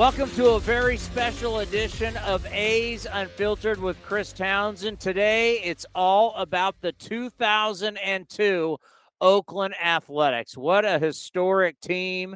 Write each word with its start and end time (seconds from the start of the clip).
Welcome 0.00 0.30
to 0.30 0.52
a 0.52 0.60
very 0.60 0.96
special 0.96 1.58
edition 1.58 2.16
of 2.16 2.46
A's 2.46 3.06
Unfiltered 3.12 3.78
with 3.78 4.02
Chris 4.02 4.32
Townsend. 4.32 4.98
Today, 4.98 5.60
it's 5.60 5.84
all 5.94 6.34
about 6.36 6.80
the 6.80 6.92
2002 6.92 8.78
Oakland 9.20 9.74
Athletics. 9.78 10.56
What 10.56 10.86
a 10.86 10.98
historic 10.98 11.78
team. 11.82 12.34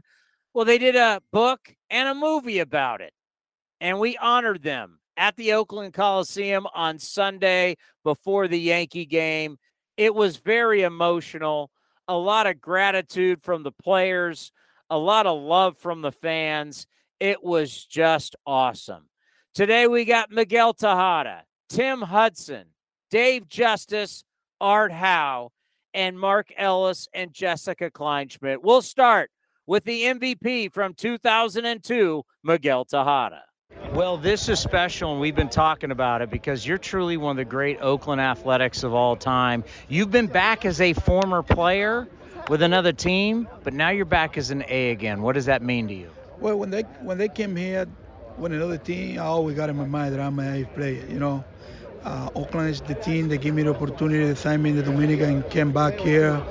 Well, 0.52 0.66
they 0.66 0.76
did 0.76 0.94
a 0.94 1.22
book 1.32 1.74
and 1.88 2.06
a 2.06 2.14
movie 2.14 2.58
about 2.58 3.00
it, 3.00 3.14
and 3.80 3.98
we 3.98 4.18
honored 4.18 4.62
them 4.62 4.98
at 5.16 5.34
the 5.36 5.54
Oakland 5.54 5.94
Coliseum 5.94 6.66
on 6.74 6.98
Sunday 6.98 7.78
before 8.04 8.46
the 8.46 8.60
Yankee 8.60 9.06
game. 9.06 9.56
It 9.96 10.14
was 10.14 10.36
very 10.36 10.82
emotional, 10.82 11.70
a 12.08 12.14
lot 12.14 12.46
of 12.46 12.60
gratitude 12.60 13.42
from 13.42 13.62
the 13.62 13.72
players, 13.72 14.52
a 14.90 14.98
lot 14.98 15.24
of 15.24 15.40
love 15.40 15.78
from 15.78 16.02
the 16.02 16.12
fans 16.12 16.86
it 17.24 17.42
was 17.42 17.86
just 17.86 18.36
awesome. 18.46 19.08
Today 19.54 19.86
we 19.86 20.04
got 20.04 20.30
Miguel 20.30 20.74
Tejada, 20.74 21.44
Tim 21.70 22.02
Hudson, 22.02 22.66
Dave 23.10 23.48
Justice, 23.48 24.24
Art 24.60 24.92
Howe, 24.92 25.50
and 25.94 26.20
Mark 26.20 26.48
Ellis 26.54 27.08
and 27.14 27.32
Jessica 27.32 27.90
Kleinschmidt. 27.90 28.58
We'll 28.62 28.82
start 28.82 29.30
with 29.66 29.84
the 29.84 30.02
MVP 30.02 30.70
from 30.70 30.92
2002, 30.92 32.22
Miguel 32.42 32.84
Tejada. 32.84 33.44
Well, 33.94 34.18
this 34.18 34.50
is 34.50 34.60
special, 34.60 35.12
and 35.12 35.20
we've 35.20 35.34
been 35.34 35.48
talking 35.48 35.92
about 35.92 36.20
it 36.20 36.28
because 36.28 36.66
you're 36.66 36.76
truly 36.76 37.16
one 37.16 37.30
of 37.30 37.36
the 37.38 37.46
great 37.46 37.78
Oakland 37.80 38.20
athletics 38.20 38.82
of 38.82 38.92
all 38.92 39.16
time. 39.16 39.64
You've 39.88 40.10
been 40.10 40.26
back 40.26 40.66
as 40.66 40.78
a 40.78 40.92
former 40.92 41.42
player 41.42 42.06
with 42.50 42.60
another 42.60 42.92
team, 42.92 43.48
but 43.62 43.72
now 43.72 43.88
you're 43.88 44.04
back 44.04 44.36
as 44.36 44.50
an 44.50 44.62
A 44.68 44.90
again. 44.90 45.22
What 45.22 45.36
does 45.36 45.46
that 45.46 45.62
mean 45.62 45.88
to 45.88 45.94
you? 45.94 46.10
Well, 46.38 46.58
when 46.58 46.70
they 46.70 46.82
when 47.00 47.18
they 47.18 47.28
came 47.28 47.56
here 47.56 47.86
when 48.36 48.52
another 48.52 48.78
team, 48.78 49.18
I 49.18 49.22
always 49.24 49.56
got 49.56 49.70
in 49.70 49.76
my 49.76 49.86
mind 49.86 50.14
that 50.14 50.20
I'm 50.20 50.38
an 50.38 50.62
a 50.62 50.64
player. 50.66 51.04
You 51.08 51.18
know, 51.18 51.44
uh, 52.04 52.28
Oakland 52.34 52.70
is 52.70 52.80
the 52.82 52.94
team 52.94 53.28
that 53.28 53.38
gave 53.38 53.54
me 53.54 53.62
the 53.62 53.70
opportunity 53.70 54.24
to 54.24 54.36
sign 54.36 54.62
me 54.62 54.70
in 54.70 54.76
the 54.76 54.82
Dominican 54.82 55.30
and 55.30 55.50
came 55.50 55.72
back 55.72 55.94
here 56.00 56.42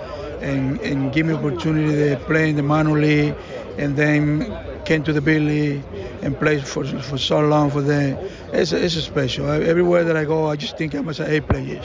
and, 0.42 0.80
and 0.82 1.12
give 1.14 1.26
me 1.26 1.34
opportunity 1.34 2.16
to 2.16 2.18
play 2.26 2.50
in 2.50 2.56
the 2.56 2.64
minor 2.64 2.98
league 3.00 3.36
and 3.78 3.96
then 3.96 4.58
came 4.86 5.04
to 5.04 5.14
the 5.14 5.22
big 5.22 5.42
league 5.42 5.84
and 6.22 6.38
played 6.40 6.66
for, 6.66 6.86
for 6.86 7.18
so 7.18 7.42
long 7.42 7.70
for 7.70 7.82
them. 7.82 8.18
It's, 8.54 8.72
it's 8.72 8.96
special. 8.96 9.50
Everywhere 9.50 10.04
that 10.06 10.16
I 10.16 10.26
go, 10.26 10.48
I 10.48 10.56
just 10.56 10.78
think 10.78 10.94
I'm 10.94 11.08
a 11.08 11.12
A 11.12 11.42
player. 11.42 11.82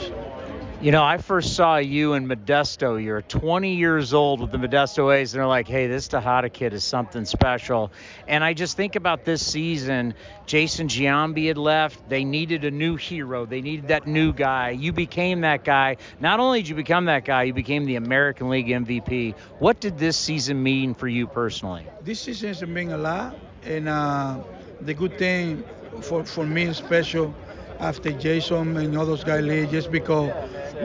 You 0.81 0.93
know, 0.93 1.03
I 1.03 1.17
first 1.17 1.57
saw 1.57 1.75
you 1.75 2.13
in 2.13 2.25
Modesto. 2.29 3.03
You're 3.03 3.21
20 3.21 3.75
years 3.75 4.13
old 4.13 4.39
with 4.39 4.53
the 4.53 4.57
Modesto 4.57 5.13
A's, 5.13 5.33
and 5.33 5.41
they're 5.41 5.45
like, 5.45 5.67
hey, 5.67 5.87
this 5.87 6.07
Tejada 6.07 6.47
kid 6.47 6.73
is 6.73 6.85
something 6.85 7.25
special. 7.25 7.91
And 8.29 8.45
I 8.45 8.53
just 8.53 8.77
think 8.77 8.95
about 8.95 9.25
this 9.25 9.45
season. 9.45 10.13
Jason 10.45 10.87
Giambi 10.87 11.47
had 11.47 11.57
left. 11.57 12.07
They 12.07 12.23
needed 12.23 12.63
a 12.63 12.71
new 12.71 12.95
hero. 12.95 13.45
They 13.45 13.59
needed 13.59 13.89
that 13.89 14.07
new 14.07 14.31
guy. 14.31 14.69
You 14.69 14.93
became 14.93 15.41
that 15.41 15.65
guy. 15.65 15.97
Not 16.21 16.39
only 16.39 16.61
did 16.61 16.69
you 16.69 16.75
become 16.75 17.03
that 17.05 17.25
guy, 17.25 17.43
you 17.43 17.53
became 17.53 17.83
the 17.83 17.97
American 17.97 18.47
League 18.47 18.67
MVP. 18.67 19.35
What 19.59 19.81
did 19.81 19.97
this 19.97 20.15
season 20.15 20.63
mean 20.63 20.93
for 20.93 21.09
you 21.09 21.27
personally? 21.27 21.85
This 22.03 22.21
season 22.21 22.47
has 22.47 22.63
mean 22.65 22.91
a 22.91 22.97
lot. 22.97 23.37
And 23.65 23.89
uh, 23.89 24.37
the 24.79 24.93
good 24.93 25.17
thing 25.17 25.61
for, 25.99 26.23
for 26.23 26.45
me, 26.45 26.71
special 26.71 27.35
after 27.79 28.11
Jason 28.11 28.77
and 28.77 28.97
all 28.97 29.05
those 29.05 29.23
guys 29.23 29.43
leave, 29.43 29.69
just 29.69 29.91
because 29.91 30.31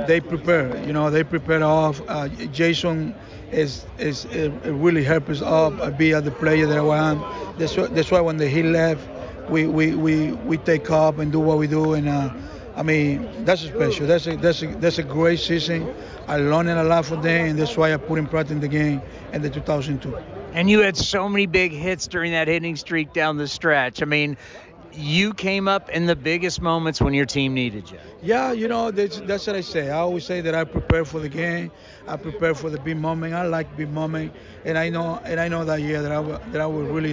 they 0.07 0.21
prepare. 0.21 0.77
You 0.87 0.93
know, 0.93 1.11
they 1.11 1.25
prepare 1.25 1.63
off. 1.63 2.01
Uh, 2.09 2.29
Jason 2.53 3.15
is 3.51 3.87
is 3.99 4.27
uh, 4.27 4.51
really 4.65 5.05
help 5.05 5.29
us 5.29 5.43
up 5.43 5.75
uh, 5.81 5.91
be 5.91 6.13
the 6.13 6.31
player 6.33 6.67
that 6.67 6.79
I 6.79 7.11
am. 7.11 7.25
That's 7.59 7.77
why, 7.77 7.87
that's 7.87 8.11
why 8.11 8.21
when 8.21 8.37
the, 8.37 8.49
he 8.49 8.63
left, 8.63 9.09
we, 9.49 9.67
we, 9.67 9.95
we, 9.95 10.33
we 10.33 10.57
take 10.59 10.91
up 10.91 11.19
and 11.19 11.31
do 11.33 11.41
what 11.41 11.59
we 11.59 11.67
do. 11.67 11.95
And 11.95 12.09
uh, 12.09 12.33
I 12.77 12.83
mean, 12.83 13.45
that's 13.45 13.63
special. 13.63 14.07
That's 14.07 14.27
a, 14.27 14.37
that's 14.37 14.63
a, 14.63 14.67
that's 14.67 14.99
a 14.99 15.03
great 15.03 15.39
season. 15.41 15.93
I 16.27 16.39
learned 16.39 16.71
a 16.71 16.83
lot 16.85 17.05
from 17.07 17.23
them, 17.23 17.51
and 17.51 17.59
that's 17.59 17.77
why 17.77 17.93
I 17.93 17.97
put 17.97 18.19
in 18.19 18.27
practice 18.27 18.53
in 18.53 18.61
the 18.61 18.69
game 18.69 19.03
in 19.33 19.43
the 19.43 19.51
2002. 19.51 20.17
And 20.53 20.71
you 20.71 20.81
had 20.81 20.97
so 20.97 21.29
many 21.29 21.47
big 21.47 21.73
hits 21.73 22.07
during 22.07 22.33
that 22.33 22.49
hitting 22.49 22.77
streak 22.77 23.13
down 23.13 23.37
the 23.37 23.49
stretch. 23.49 24.03
I 24.03 24.05
mean, 24.05 24.37
you 24.97 25.35
came 25.35 25.69
up 25.69 25.91
in 25.91 26.07
the 26.07 26.17
biggest 26.17 26.61
moments 26.61 27.01
when 27.01 27.15
your 27.15 27.27
team 27.27 27.55
needed 27.55 27.91
you. 27.91 27.99
Yeah, 28.23 28.53
you 28.53 28.69
know 28.69 28.91
that's, 28.91 29.21
that's 29.21 29.47
what 29.47 29.57
I 29.57 29.61
say. 29.61 29.91
I 29.91 29.99
always 29.99 30.25
say 30.25 30.41
that 30.41 30.55
I 30.55 30.65
prepare 30.65 31.05
for 31.05 31.21
the 31.21 31.29
game. 31.29 31.71
I 32.07 32.17
prepare 32.17 32.55
for 32.55 32.71
the 32.71 32.79
big 32.79 32.97
moment. 32.97 33.35
I 33.35 33.47
like 33.47 33.77
big 33.77 33.91
moment, 33.91 34.33
and 34.65 34.77
I 34.79 34.89
know 34.89 35.21
and 35.25 35.41
I 35.41 35.49
know 35.49 35.65
that 35.65 35.81
yeah 35.81 36.01
that 36.03 36.13
I 36.13 36.21
was, 36.21 36.41
that 36.53 36.61
I 36.61 36.67
was 36.67 36.87
really 36.89 37.13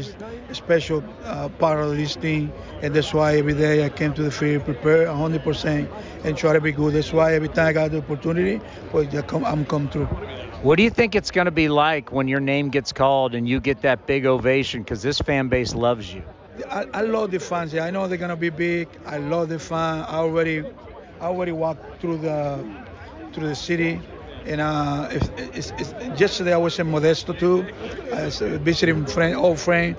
a 0.49 0.55
special 0.55 1.03
uh, 1.23 1.49
part 1.49 1.79
of 1.79 1.95
this 1.97 2.15
team, 2.15 2.51
and 2.81 2.93
that's 2.93 3.13
why 3.13 3.37
every 3.37 3.53
day 3.53 3.85
I 3.85 3.89
came 3.89 4.13
to 4.13 4.23
the 4.23 4.31
field 4.31 4.65
prepare 4.65 5.07
100% 5.07 5.89
and 6.23 6.37
try 6.37 6.53
to 6.53 6.61
be 6.61 6.71
good. 6.71 6.93
That's 6.93 7.11
why 7.11 7.33
every 7.33 7.49
time 7.49 7.67
I 7.67 7.73
got 7.73 7.91
the 7.91 7.97
opportunity, 7.99 8.61
well, 8.91 9.05
I'm 9.45 9.65
come 9.65 9.89
through. 9.89 10.05
What 10.61 10.77
do 10.77 10.83
you 10.83 10.89
think 10.91 11.15
it's 11.15 11.31
going 11.31 11.45
to 11.45 11.51
be 11.51 11.69
like 11.69 12.11
when 12.11 12.27
your 12.27 12.39
name 12.39 12.69
gets 12.69 12.91
called 12.93 13.33
and 13.33 13.47
you 13.47 13.59
get 13.59 13.81
that 13.81 14.05
big 14.05 14.25
ovation? 14.25 14.81
Because 14.81 15.01
this 15.01 15.19
fan 15.19 15.47
base 15.49 15.73
loves 15.73 16.13
you. 16.13 16.23
I, 16.69 16.85
I 16.93 17.01
love 17.01 17.31
the 17.31 17.39
fans. 17.39 17.73
I 17.75 17.89
know 17.91 18.07
they're 18.07 18.17
gonna 18.17 18.35
be 18.35 18.49
big. 18.49 18.89
I 19.05 19.17
love 19.17 19.49
the 19.49 19.59
fan. 19.59 20.03
I 20.07 20.15
already, 20.17 20.59
I 21.19 21.25
already 21.25 21.51
walked 21.51 22.01
through 22.01 22.17
the, 22.19 22.65
through 23.33 23.47
the 23.47 23.55
city, 23.55 24.01
and 24.45 24.61
uh, 24.61 25.07
it's, 25.11 25.29
it's, 25.37 25.71
it's, 25.77 26.19
yesterday 26.19 26.53
I 26.53 26.57
was 26.57 26.77
in 26.79 26.87
Modesto 26.87 27.37
too, 27.37 27.67
I 28.13 28.25
was 28.25 28.39
visiting 28.39 29.05
friend, 29.05 29.35
old 29.35 29.59
friend, 29.59 29.95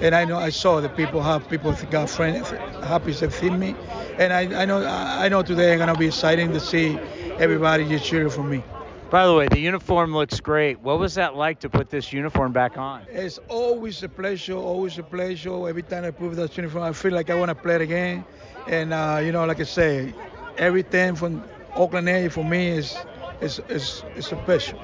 and 0.00 0.14
I 0.14 0.24
know 0.24 0.38
I 0.38 0.50
saw 0.50 0.80
the 0.80 0.88
people 0.88 1.22
have 1.22 1.48
people 1.48 1.72
got 1.90 2.08
friends 2.10 2.50
happy 2.82 3.12
to 3.14 3.30
see 3.30 3.50
me, 3.50 3.74
and 4.18 4.32
I, 4.32 4.62
I 4.62 4.64
know 4.66 4.84
I 4.84 5.28
know 5.28 5.42
today 5.42 5.72
I'm 5.72 5.78
gonna 5.78 5.96
be 5.96 6.06
exciting 6.06 6.52
to 6.52 6.60
see 6.60 6.98
everybody 7.38 7.88
just 7.88 8.04
cheering 8.04 8.30
for 8.30 8.42
me. 8.44 8.62
By 9.10 9.26
the 9.26 9.32
way, 9.32 9.48
the 9.48 9.58
uniform 9.58 10.14
looks 10.14 10.38
great. 10.38 10.80
What 10.80 10.98
was 10.98 11.14
that 11.14 11.34
like 11.34 11.60
to 11.60 11.70
put 11.70 11.88
this 11.88 12.12
uniform 12.12 12.52
back 12.52 12.76
on? 12.76 13.06
It's 13.08 13.38
always 13.48 14.02
a 14.02 14.08
pleasure, 14.08 14.52
always 14.52 14.98
a 14.98 15.02
pleasure. 15.02 15.66
Every 15.66 15.82
time 15.82 16.04
I 16.04 16.10
put 16.10 16.36
that 16.36 16.54
uniform, 16.56 16.84
I 16.84 16.92
feel 16.92 17.12
like 17.12 17.30
I 17.30 17.34
want 17.34 17.48
to 17.48 17.54
play 17.54 17.76
it 17.76 17.80
again. 17.80 18.24
And, 18.66 18.92
uh, 18.92 19.20
you 19.24 19.32
know, 19.32 19.46
like 19.46 19.60
I 19.60 19.64
say, 19.64 20.12
everything 20.58 21.14
from 21.14 21.42
Oakland 21.74 22.06
A 22.08 22.28
for 22.28 22.44
me 22.44 22.68
is, 22.68 22.98
is, 23.40 23.60
is, 23.70 24.04
is 24.14 24.30
a 24.30 24.36
pleasure. 24.36 24.76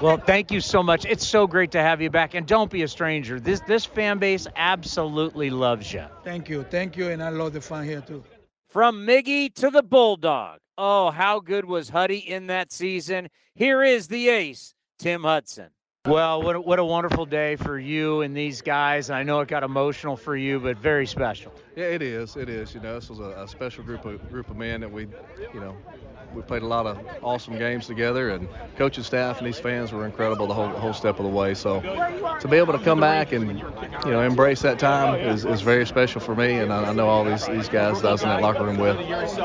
Well, 0.00 0.16
thank 0.16 0.50
you 0.50 0.60
so 0.60 0.82
much. 0.82 1.04
It's 1.04 1.24
so 1.24 1.46
great 1.46 1.70
to 1.72 1.80
have 1.80 2.02
you 2.02 2.10
back, 2.10 2.34
and 2.34 2.44
don't 2.44 2.68
be 2.68 2.82
a 2.82 2.88
stranger. 2.88 3.38
This 3.38 3.60
this 3.68 3.84
fan 3.84 4.18
base 4.18 4.48
absolutely 4.56 5.50
loves 5.50 5.92
you. 5.92 6.04
Thank 6.24 6.48
you, 6.48 6.64
thank 6.64 6.96
you, 6.96 7.10
and 7.10 7.22
I 7.22 7.28
love 7.28 7.52
the 7.52 7.60
fun 7.60 7.84
here 7.84 8.00
too. 8.00 8.24
From 8.68 9.06
Miggy 9.06 9.54
to 9.54 9.70
the 9.70 9.84
Bulldog. 9.84 10.58
Oh, 10.78 11.10
how 11.10 11.40
good 11.40 11.64
was 11.64 11.90
Huddy 11.90 12.18
in 12.18 12.46
that 12.46 12.72
season? 12.72 13.28
Here 13.54 13.82
is 13.82 14.08
the 14.08 14.28
ace, 14.28 14.74
Tim 14.98 15.24
Hudson. 15.24 15.70
Well, 16.08 16.42
what 16.42 16.56
a, 16.56 16.60
what 16.60 16.80
a 16.80 16.84
wonderful 16.84 17.26
day 17.26 17.54
for 17.54 17.78
you 17.78 18.22
and 18.22 18.36
these 18.36 18.60
guys. 18.60 19.08
I 19.08 19.22
know 19.22 19.38
it 19.38 19.46
got 19.46 19.62
emotional 19.62 20.16
for 20.16 20.36
you, 20.36 20.58
but 20.58 20.76
very 20.76 21.06
special. 21.06 21.54
Yeah, 21.76 21.84
it 21.84 22.02
is. 22.02 22.34
It 22.34 22.48
is. 22.48 22.74
You 22.74 22.80
know, 22.80 22.96
this 22.96 23.08
was 23.08 23.20
a, 23.20 23.40
a 23.40 23.46
special 23.46 23.84
group 23.84 24.04
of 24.04 24.28
group 24.28 24.50
of 24.50 24.56
men 24.56 24.80
that 24.80 24.90
we, 24.90 25.06
you 25.54 25.60
know, 25.60 25.76
we 26.34 26.42
played 26.42 26.62
a 26.62 26.66
lot 26.66 26.86
of 26.86 26.98
awesome 27.22 27.56
games 27.56 27.86
together, 27.86 28.30
and 28.30 28.48
coaching 28.74 29.04
staff 29.04 29.38
and 29.38 29.46
these 29.46 29.60
fans 29.60 29.92
were 29.92 30.04
incredible 30.04 30.48
the 30.48 30.54
whole 30.54 30.70
whole 30.70 30.92
step 30.92 31.20
of 31.20 31.24
the 31.24 31.30
way. 31.30 31.54
So 31.54 31.80
to 32.40 32.48
be 32.48 32.56
able 32.56 32.72
to 32.72 32.80
come 32.80 32.98
back 32.98 33.30
and 33.30 33.60
you 33.60 34.10
know 34.10 34.22
embrace 34.22 34.62
that 34.62 34.80
time 34.80 35.20
is, 35.20 35.44
is 35.44 35.60
very 35.60 35.86
special 35.86 36.20
for 36.20 36.34
me, 36.34 36.54
and 36.54 36.72
I, 36.72 36.86
I 36.90 36.92
know 36.94 37.06
all 37.06 37.24
these 37.24 37.46
these 37.46 37.68
guys 37.68 38.02
that 38.02 38.08
I 38.08 38.10
was 38.10 38.24
in 38.24 38.28
that 38.28 38.42
locker 38.42 38.64
room 38.64 38.78
with. 38.78 38.98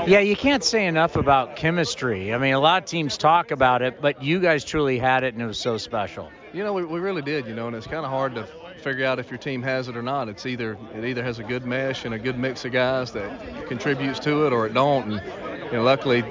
Yeah, 0.08 0.22
you 0.22 0.36
can't 0.36 0.64
say 0.64 0.88
enough 0.88 1.18
about 1.18 1.56
chemistry. 1.56 2.34
I 2.34 2.40
mean, 2.40 2.56
a 2.56 2.60
lot 2.60 2.82
of 2.82 2.90
teams 2.90 3.16
talk 3.16 3.52
about 3.52 3.84
it, 3.84 4.02
but 4.02 4.24
you 4.24 4.40
guys 4.40 4.66
truly 4.66 4.98
had 4.98 5.24
it, 5.24 5.36
and 5.36 5.44
it 5.44 5.46
was 5.46 5.60
so 5.60 5.78
special. 5.78 6.32
You 6.54 6.64
know, 6.64 6.74
we, 6.74 6.86
we 6.86 7.00
really 7.00 7.22
did. 7.22 7.48
You 7.48 7.54
know, 7.54 7.68
and 7.68 7.76
it's 7.76 7.88
kind 7.88 8.06
of 8.06 8.12
hard 8.12 8.36
to 8.36 8.48
figure 8.82 9.06
out 9.06 9.20
if 9.20 9.30
your 9.30 9.38
team 9.38 9.62
has 9.64 9.88
it 9.88 9.98
or 9.98 10.02
not. 10.02 10.30
It's 10.30 10.46
either 10.46 10.78
it 10.96 11.04
either 11.04 11.24
has 11.24 11.40
a 11.40 11.44
good 11.44 11.66
mesh 11.66 12.06
and 12.06 12.14
a 12.14 12.20
good 12.20 12.38
mix 12.38 12.66
of 12.66 12.72
guys 12.72 13.12
that 13.14 13.68
contributes 13.68 14.20
to 14.20 14.48
it, 14.48 14.54
or 14.54 14.66
it 14.66 14.74
don't. 14.74 15.12
And 15.12 15.66
you 15.66 15.72
know, 15.74 15.84
luckily, 15.84 16.24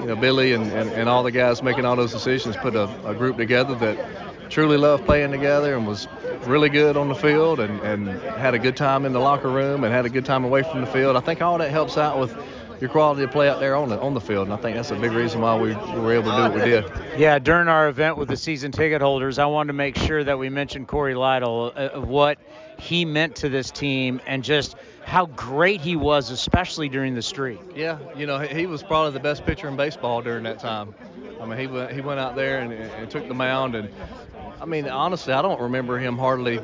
you 0.00 0.06
know, 0.06 0.16
Billy 0.16 0.52
and, 0.52 0.64
and, 0.72 0.90
and 0.90 1.08
all 1.08 1.22
the 1.22 1.32
guys 1.32 1.62
making 1.62 1.84
all 1.84 1.96
those 1.96 2.12
decisions 2.12 2.56
put 2.56 2.74
a, 2.74 2.84
a 3.06 3.14
group 3.14 3.36
together 3.36 3.74
that 3.76 4.50
truly 4.50 4.78
loved 4.78 5.04
playing 5.04 5.30
together 5.30 5.76
and 5.76 5.86
was 5.86 6.08
really 6.46 6.68
good 6.68 6.96
on 6.96 7.08
the 7.08 7.14
field 7.14 7.60
and, 7.60 7.80
and 7.80 8.08
had 8.38 8.54
a 8.54 8.58
good 8.58 8.76
time 8.76 9.04
in 9.04 9.12
the 9.12 9.18
locker 9.18 9.50
room 9.50 9.84
and 9.84 9.92
had 9.92 10.06
a 10.06 10.08
good 10.08 10.24
time 10.24 10.44
away 10.44 10.62
from 10.62 10.80
the 10.80 10.86
field. 10.86 11.16
I 11.16 11.20
think 11.20 11.42
all 11.42 11.58
that 11.58 11.70
helps 11.70 11.98
out 11.98 12.18
with 12.18 12.34
your 12.80 12.90
quality 12.90 13.22
of 13.22 13.30
play 13.30 13.48
out 13.48 13.60
there 13.60 13.74
on 13.74 13.88
the 13.88 14.00
on 14.00 14.14
the 14.14 14.20
field. 14.20 14.46
And 14.48 14.54
I 14.54 14.56
think 14.56 14.76
that's 14.76 14.90
a 14.90 14.96
big 14.96 15.12
reason 15.12 15.40
why 15.40 15.56
we 15.58 15.74
were 15.74 16.12
able 16.12 16.30
to 16.30 16.36
do 16.36 16.42
what 16.42 16.54
we 16.54 16.60
did. 16.60 16.84
Yeah, 17.16 17.38
during 17.38 17.68
our 17.68 17.88
event 17.88 18.16
with 18.16 18.28
the 18.28 18.36
season 18.36 18.72
ticket 18.72 19.00
holders, 19.00 19.38
I 19.38 19.46
wanted 19.46 19.68
to 19.68 19.72
make 19.74 19.96
sure 19.96 20.22
that 20.22 20.38
we 20.38 20.48
mentioned 20.48 20.88
Cory 20.88 21.14
Lidle 21.14 21.72
uh, 21.76 21.88
of 21.88 22.08
what 22.08 22.38
he 22.78 23.04
meant 23.04 23.36
to 23.36 23.48
this 23.48 23.70
team 23.70 24.20
and 24.26 24.44
just 24.44 24.76
how 25.04 25.26
great 25.26 25.80
he 25.80 25.96
was, 25.96 26.30
especially 26.30 26.88
during 26.88 27.14
the 27.14 27.22
streak. 27.22 27.60
Yeah, 27.74 27.98
you 28.16 28.26
know, 28.26 28.38
he 28.38 28.66
was 28.66 28.82
probably 28.82 29.12
the 29.12 29.20
best 29.20 29.44
pitcher 29.44 29.68
in 29.68 29.76
baseball 29.76 30.22
during 30.22 30.44
that 30.44 30.60
time. 30.60 30.94
I 31.40 31.46
mean, 31.46 31.58
he 31.58 31.66
went 31.66 31.92
he 31.92 32.00
went 32.00 32.20
out 32.20 32.36
there 32.36 32.60
and, 32.60 32.72
and 32.72 33.10
took 33.10 33.26
the 33.26 33.34
mound, 33.34 33.74
and 33.74 33.88
I 34.60 34.66
mean, 34.66 34.88
honestly, 34.88 35.32
I 35.32 35.42
don't 35.42 35.60
remember 35.60 35.98
him 35.98 36.18
hardly 36.18 36.60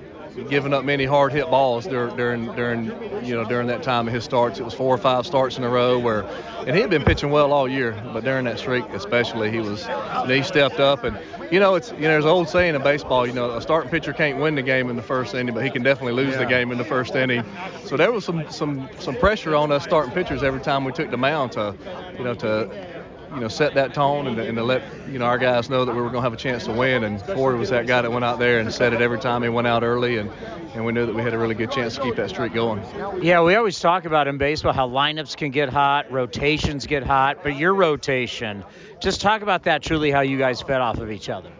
giving 0.48 0.74
up 0.74 0.84
many 0.84 1.04
hard 1.04 1.32
hit 1.32 1.48
balls 1.50 1.86
during 1.86 2.16
during 2.16 2.46
during 2.54 2.86
you 3.24 3.34
know 3.34 3.44
during 3.44 3.66
that 3.68 3.82
time 3.82 4.08
of 4.08 4.14
his 4.14 4.24
starts. 4.24 4.58
It 4.58 4.64
was 4.64 4.74
four 4.74 4.94
or 4.94 4.98
five 4.98 5.26
starts 5.26 5.56
in 5.58 5.64
a 5.64 5.68
row 5.68 5.98
where, 5.98 6.22
and 6.66 6.74
he 6.74 6.80
had 6.80 6.90
been 6.90 7.04
pitching 7.04 7.30
well 7.30 7.52
all 7.52 7.68
year, 7.68 7.92
but 8.12 8.24
during 8.24 8.44
that 8.46 8.58
streak 8.58 8.84
especially, 8.90 9.50
he 9.50 9.60
was 9.60 9.86
he 10.26 10.42
stepped 10.42 10.80
up 10.80 11.04
and 11.04 11.18
you 11.52 11.60
know 11.60 11.74
it's 11.74 11.92
you 11.92 12.00
know 12.00 12.08
there's 12.08 12.24
an 12.24 12.30
old 12.30 12.48
saying 12.48 12.74
in 12.74 12.82
baseball, 12.82 13.26
you 13.26 13.32
know 13.32 13.50
a 13.52 13.62
starting 13.62 13.90
pitcher 13.90 14.12
can't 14.12 14.38
win 14.38 14.54
the 14.54 14.62
game 14.62 14.90
in 14.90 14.96
the 14.96 15.02
first 15.02 15.34
inning, 15.34 15.54
but 15.54 15.64
he 15.64 15.70
can 15.70 15.82
definitely 15.82 16.12
lose 16.12 16.34
yeah. 16.34 16.40
the 16.40 16.46
game 16.46 16.72
in 16.72 16.78
the 16.78 16.84
first 16.84 17.14
inning. 17.14 17.44
So 17.84 17.96
there 17.96 18.12
was 18.12 18.24
some 18.24 18.48
some 18.50 18.88
some 18.98 19.16
pressure 19.16 19.54
on 19.54 19.70
us 19.70 19.84
starting 19.84 20.12
pitchers 20.12 20.42
every 20.42 20.60
time 20.60 20.84
we 20.84 20.92
took 20.92 21.10
the 21.10 21.16
mound 21.16 21.52
to 21.52 21.74
you 22.18 22.24
know 22.24 22.34
to 22.34 22.93
you 23.34 23.40
know, 23.40 23.48
set 23.48 23.74
that 23.74 23.94
tone 23.94 24.26
and, 24.26 24.38
and 24.38 24.56
to 24.56 24.62
let 24.62 24.82
you 25.08 25.18
know 25.18 25.24
our 25.24 25.38
guys 25.38 25.68
know 25.68 25.84
that 25.84 25.94
we 25.94 26.00
were 26.00 26.10
going 26.10 26.22
to 26.22 26.22
have 26.22 26.32
a 26.32 26.36
chance 26.36 26.64
to 26.64 26.72
win. 26.72 27.04
And 27.04 27.20
Ford 27.20 27.58
was 27.58 27.70
that 27.70 27.86
guy 27.86 28.02
that 28.02 28.10
went 28.10 28.24
out 28.24 28.38
there 28.38 28.60
and 28.60 28.72
said 28.72 28.92
it 28.92 29.00
every 29.00 29.18
time 29.18 29.42
he 29.42 29.48
went 29.48 29.66
out 29.66 29.82
early, 29.82 30.18
and 30.18 30.30
and 30.74 30.84
we 30.84 30.92
knew 30.92 31.06
that 31.06 31.14
we 31.14 31.22
had 31.22 31.34
a 31.34 31.38
really 31.38 31.54
good 31.54 31.70
chance 31.70 31.96
to 31.96 32.02
keep 32.02 32.16
that 32.16 32.30
streak 32.30 32.52
going. 32.52 32.82
Yeah, 33.22 33.42
we 33.42 33.54
always 33.54 33.78
talk 33.78 34.04
about 34.04 34.28
in 34.28 34.38
baseball 34.38 34.72
how 34.72 34.88
lineups 34.88 35.36
can 35.36 35.50
get 35.50 35.68
hot, 35.68 36.10
rotations 36.10 36.86
get 36.86 37.02
hot, 37.02 37.42
but 37.42 37.56
your 37.56 37.74
rotation, 37.74 38.64
just 39.00 39.20
talk 39.20 39.42
about 39.42 39.64
that 39.64 39.82
truly 39.82 40.10
how 40.10 40.20
you 40.20 40.38
guys 40.38 40.62
fed 40.62 40.80
off 40.80 40.98
of 40.98 41.10
each 41.10 41.28
other. 41.28 41.50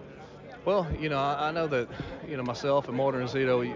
Well, 0.64 0.86
you 0.98 1.08
know, 1.08 1.18
I, 1.18 1.48
I 1.48 1.52
know 1.52 1.66
that 1.66 1.88
you 2.28 2.36
know 2.36 2.42
myself 2.42 2.88
and 2.88 2.96
Mulder 2.96 3.20
and 3.20 3.28
Zito 3.28 3.72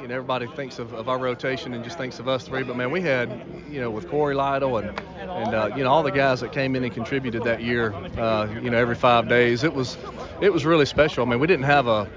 you 0.00 0.08
know, 0.08 0.14
everybody 0.14 0.46
thinks 0.46 0.78
of, 0.78 0.92
of 0.92 1.08
our 1.08 1.18
rotation 1.18 1.74
and 1.74 1.84
just 1.84 1.98
thinks 1.98 2.18
of 2.18 2.28
us 2.28 2.46
three. 2.46 2.62
But 2.62 2.76
man, 2.76 2.90
we 2.90 3.00
had, 3.00 3.44
you 3.70 3.80
know, 3.80 3.90
with 3.90 4.08
Cory 4.08 4.34
Lidle 4.34 4.78
and 4.82 5.00
and 5.20 5.54
uh, 5.54 5.70
you 5.76 5.84
know 5.84 5.90
all 5.90 6.02
the 6.02 6.10
guys 6.10 6.40
that 6.40 6.52
came 6.52 6.74
in 6.76 6.84
and 6.84 6.92
contributed 6.92 7.44
that 7.44 7.62
year, 7.62 7.92
uh, 7.94 8.48
you 8.62 8.70
know, 8.70 8.78
every 8.78 8.94
five 8.94 9.28
days, 9.28 9.64
it 9.64 9.74
was 9.74 9.96
it 10.40 10.52
was 10.52 10.64
really 10.64 10.86
special. 10.86 11.24
I 11.26 11.28
mean, 11.28 11.40
we 11.40 11.46
didn't 11.46 11.66
have 11.66 11.86
a, 11.86 12.08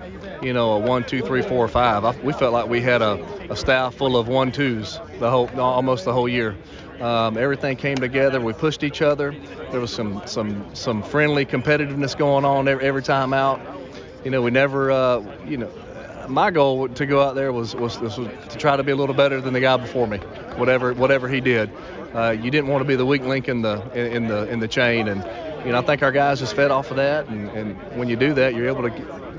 you 0.41 0.53
know, 0.53 0.73
a 0.73 0.79
one, 0.79 1.03
two, 1.03 1.21
three, 1.21 1.41
four, 1.41 1.67
five. 1.67 2.05
I, 2.05 2.15
we 2.21 2.33
felt 2.33 2.53
like 2.53 2.67
we 2.67 2.81
had 2.81 3.01
a, 3.01 3.23
a 3.51 3.55
staff 3.55 3.95
full 3.95 4.17
of 4.17 4.27
one 4.27 4.51
twos 4.51 4.99
the 5.19 5.29
whole 5.29 5.49
almost 5.59 6.05
the 6.05 6.13
whole 6.13 6.29
year. 6.29 6.55
Um, 6.99 7.37
everything 7.37 7.77
came 7.77 7.97
together. 7.97 8.39
We 8.39 8.53
pushed 8.53 8.83
each 8.83 9.01
other. 9.01 9.35
There 9.71 9.79
was 9.79 9.91
some 9.91 10.21
some 10.27 10.75
some 10.75 11.01
friendly 11.01 11.45
competitiveness 11.45 12.15
going 12.15 12.45
on 12.45 12.67
every, 12.67 12.85
every 12.85 13.01
time 13.01 13.33
out. 13.33 13.59
You 14.23 14.29
know, 14.29 14.43
we 14.43 14.51
never, 14.51 14.91
uh, 14.91 15.23
you 15.47 15.57
know, 15.57 15.71
my 16.31 16.51
goal 16.51 16.87
to 16.87 17.05
go 17.05 17.21
out 17.21 17.35
there 17.35 17.51
was, 17.51 17.75
was, 17.75 17.99
was 17.99 18.15
to 18.15 18.57
try 18.57 18.75
to 18.77 18.83
be 18.83 18.91
a 18.91 18.95
little 18.95 19.15
better 19.15 19.41
than 19.41 19.53
the 19.53 19.59
guy 19.59 19.77
before 19.77 20.07
me, 20.07 20.17
whatever 20.57 20.93
whatever 20.93 21.27
he 21.27 21.41
did. 21.41 21.69
Uh, 22.13 22.31
you 22.31 22.51
didn't 22.51 22.67
want 22.67 22.81
to 22.81 22.87
be 22.87 22.95
the 22.95 23.05
weak 23.05 23.23
link 23.23 23.47
in 23.47 23.61
the 23.61 23.81
in, 23.93 24.23
in, 24.23 24.27
the 24.27 24.47
in 24.49 24.59
the 24.59 24.67
chain, 24.67 25.07
and 25.07 25.23
you 25.65 25.71
know 25.71 25.79
I 25.79 25.81
think 25.81 26.03
our 26.03 26.11
guys 26.11 26.39
just 26.39 26.55
fed 26.55 26.71
off 26.71 26.91
of 26.91 26.97
that, 26.97 27.27
and, 27.27 27.49
and 27.49 27.97
when 27.97 28.09
you 28.09 28.15
do 28.15 28.33
that, 28.33 28.55
you're 28.55 28.67
able 28.67 28.83
to 28.83 29.30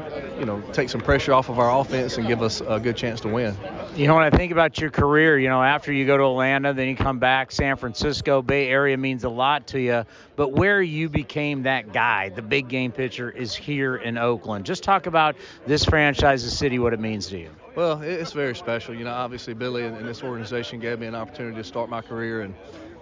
you 0.42 0.46
know 0.46 0.60
take 0.72 0.88
some 0.88 1.00
pressure 1.00 1.32
off 1.32 1.48
of 1.48 1.60
our 1.60 1.80
offense 1.80 2.18
and 2.18 2.26
give 2.26 2.42
us 2.42 2.60
a 2.66 2.80
good 2.80 2.96
chance 2.96 3.20
to 3.20 3.28
win. 3.28 3.56
You 3.94 4.08
know, 4.08 4.16
when 4.16 4.24
I 4.24 4.36
think 4.36 4.50
about 4.50 4.76
your 4.80 4.90
career, 4.90 5.38
you 5.38 5.48
know, 5.48 5.62
after 5.62 5.92
you 5.92 6.04
go 6.04 6.16
to 6.16 6.24
Atlanta, 6.24 6.74
then 6.74 6.88
you 6.88 6.96
come 6.96 7.20
back, 7.20 7.52
San 7.52 7.76
Francisco, 7.76 8.42
Bay 8.42 8.68
Area 8.68 8.96
means 8.96 9.22
a 9.22 9.28
lot 9.28 9.68
to 9.68 9.80
you. 9.80 10.04
But 10.34 10.48
where 10.48 10.82
you 10.82 11.08
became 11.08 11.62
that 11.62 11.92
guy, 11.92 12.30
the 12.30 12.42
big 12.42 12.66
game 12.66 12.90
pitcher, 12.90 13.30
is 13.30 13.54
here 13.54 13.94
in 13.94 14.18
Oakland. 14.18 14.66
Just 14.66 14.82
talk 14.82 15.06
about 15.06 15.36
this 15.64 15.84
franchise, 15.84 16.42
the 16.42 16.50
city, 16.50 16.80
what 16.80 16.92
it 16.92 16.98
means 16.98 17.28
to 17.28 17.38
you. 17.38 17.50
Well, 17.76 18.02
it's 18.02 18.32
very 18.32 18.56
special. 18.56 18.96
You 18.96 19.04
know, 19.04 19.12
obviously 19.12 19.54
Billy 19.54 19.84
and, 19.84 19.96
this 20.08 20.24
organization 20.24 20.80
gave 20.80 20.98
me 20.98 21.06
an 21.06 21.14
opportunity 21.14 21.54
to 21.54 21.64
start 21.64 21.88
my 21.88 22.00
career, 22.00 22.40
and 22.40 22.52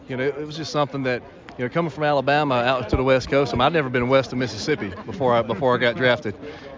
you 0.08 0.18
know, 0.18 0.24
it 0.24 0.46
was 0.46 0.58
just 0.58 0.72
something 0.72 1.04
that 1.04 1.22
you 1.60 1.64
know, 1.64 1.68
coming 1.68 1.90
from 1.90 2.04
Alabama 2.04 2.54
out 2.54 2.88
to 2.88 2.96
the 2.96 3.04
West 3.04 3.28
Coast, 3.28 3.52
I 3.52 3.56
mean, 3.56 3.62
I'd 3.62 3.72
never 3.72 3.90
been 3.90 4.08
west 4.08 4.32
of 4.32 4.38
Mississippi 4.38 4.92
before 5.04 5.34
I 5.34 5.42
before 5.42 5.74
I 5.74 5.78
got 5.78 5.96
drafted, 5.96 6.34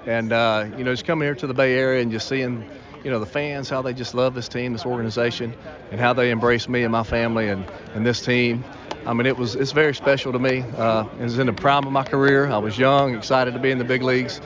and 0.06 0.32
uh, 0.32 0.66
you 0.76 0.84
know, 0.84 0.92
just 0.92 1.04
coming 1.04 1.26
here 1.26 1.34
to 1.34 1.46
the 1.46 1.54
Bay 1.54 1.74
Area 1.74 2.02
and 2.02 2.10
just 2.10 2.28
seeing, 2.28 2.64
you 3.04 3.10
know, 3.10 3.18
the 3.18 3.26
fans 3.26 3.68
how 3.68 3.82
they 3.82 3.92
just 3.92 4.14
love 4.14 4.34
this 4.34 4.48
team, 4.48 4.72
this 4.72 4.86
organization, 4.86 5.54
and 5.90 6.00
how 6.00 6.12
they 6.12 6.30
embrace 6.30 6.68
me 6.68 6.82
and 6.82 6.92
my 6.92 7.02
family 7.02 7.48
and 7.48 7.64
and 7.94 8.04
this 8.04 8.24
team. 8.24 8.64
I 9.04 9.12
mean, 9.12 9.26
it 9.26 9.36
was 9.36 9.54
it's 9.54 9.72
very 9.72 9.94
special 9.94 10.32
to 10.32 10.38
me. 10.38 10.64
Uh, 10.76 11.04
it 11.18 11.22
was 11.22 11.38
in 11.38 11.46
the 11.46 11.52
prime 11.52 11.86
of 11.86 11.92
my 11.92 12.04
career. 12.04 12.46
I 12.46 12.58
was 12.58 12.78
young, 12.78 13.14
excited 13.14 13.54
to 13.54 13.60
be 13.60 13.70
in 13.70 13.78
the 13.78 13.84
big 13.84 14.02
leagues, 14.02 14.40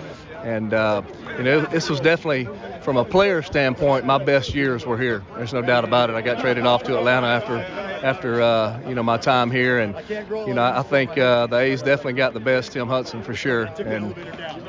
and 0.46 0.72
uh, 0.72 1.02
you 1.37 1.43
know, 1.43 1.60
this 1.62 1.90
was 1.90 1.98
definitely 1.98 2.48
from 2.82 2.96
a 2.96 3.04
player 3.04 3.43
standpoint, 3.43 4.06
my 4.06 4.22
best 4.22 4.54
years 4.54 4.87
were 4.87 4.96
here. 4.96 5.25
There's 5.34 5.52
no 5.52 5.60
doubt 5.60 5.82
about 5.82 6.08
it. 6.08 6.14
I 6.14 6.22
got 6.22 6.38
traded 6.38 6.64
off 6.64 6.84
to 6.84 6.96
Atlanta 6.96 7.26
after 7.26 7.56
after 7.56 8.40
uh, 8.40 8.81
you 8.88 8.94
know 8.94 9.02
my 9.02 9.16
time 9.16 9.50
here, 9.50 9.81
and 9.81 9.96
you 10.08 10.54
know 10.54 10.62
I 10.62 10.82
think 10.84 11.19
uh, 11.19 11.48
the 11.48 11.58
A's 11.58 11.82
definitely 11.82 12.12
got 12.12 12.32
the 12.32 12.38
best 12.38 12.70
Tim 12.70 12.87
Hudson 12.87 13.25
for 13.25 13.34
sure. 13.34 13.64
And 13.84 14.14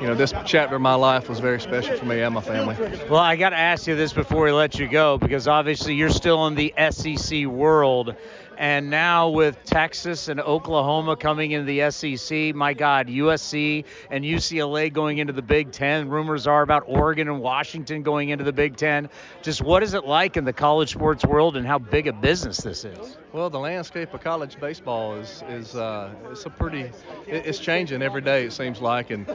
you 0.01 0.07
know 0.07 0.15
this 0.15 0.33
chapter 0.45 0.77
of 0.77 0.81
my 0.81 0.95
life 0.95 1.29
was 1.29 1.39
very 1.39 1.61
special 1.61 1.95
for 1.95 2.05
me 2.05 2.21
and 2.21 2.33
my 2.33 2.41
family. 2.41 2.75
Well, 3.07 3.19
I 3.19 3.35
got 3.35 3.51
to 3.51 3.57
ask 3.57 3.85
you 3.85 3.95
this 3.95 4.13
before 4.13 4.45
we 4.45 4.51
let 4.51 4.79
you 4.79 4.87
go 4.87 5.19
because 5.19 5.47
obviously 5.47 5.93
you're 5.93 6.09
still 6.09 6.47
in 6.47 6.55
the 6.55 6.73
SEC 6.89 7.45
world. 7.45 8.15
And 8.57 8.89
now 8.89 9.29
with 9.29 9.63
Texas 9.65 10.29
and 10.29 10.39
Oklahoma 10.39 11.15
coming 11.15 11.51
into 11.51 11.65
the 11.65 11.91
SEC, 11.91 12.55
my 12.55 12.73
God, 12.73 13.07
USC 13.07 13.85
and 14.09 14.23
UCLA 14.23 14.91
going 14.91 15.19
into 15.19 15.31
the 15.33 15.43
Big 15.43 15.71
Ten. 15.71 16.09
Rumors 16.09 16.47
are 16.47 16.63
about 16.63 16.83
Oregon 16.87 17.27
and 17.27 17.39
Washington 17.39 18.01
going 18.01 18.29
into 18.29 18.43
the 18.43 18.53
Big 18.53 18.75
Ten. 18.75 19.09
Just 19.43 19.61
what 19.61 19.83
is 19.83 19.93
it 19.93 20.05
like 20.05 20.37
in 20.37 20.45
the 20.45 20.53
college 20.53 20.93
sports 20.93 21.23
world 21.23 21.55
and 21.55 21.67
how 21.67 21.77
big 21.77 22.07
a 22.07 22.13
business 22.13 22.57
this 22.57 22.83
is? 22.83 23.17
Well, 23.31 23.51
the 23.51 23.59
landscape 23.59 24.13
of 24.15 24.21
college 24.21 24.59
baseball 24.59 25.15
is 25.15 25.43
is 25.49 25.75
uh, 25.75 26.11
it's 26.31 26.45
a 26.47 26.49
pretty 26.49 26.89
it's 27.27 27.59
changing 27.59 28.01
every 28.01 28.21
day 28.21 28.45
it 28.45 28.53
seems 28.53 28.81
like, 28.81 29.11
and 29.11 29.29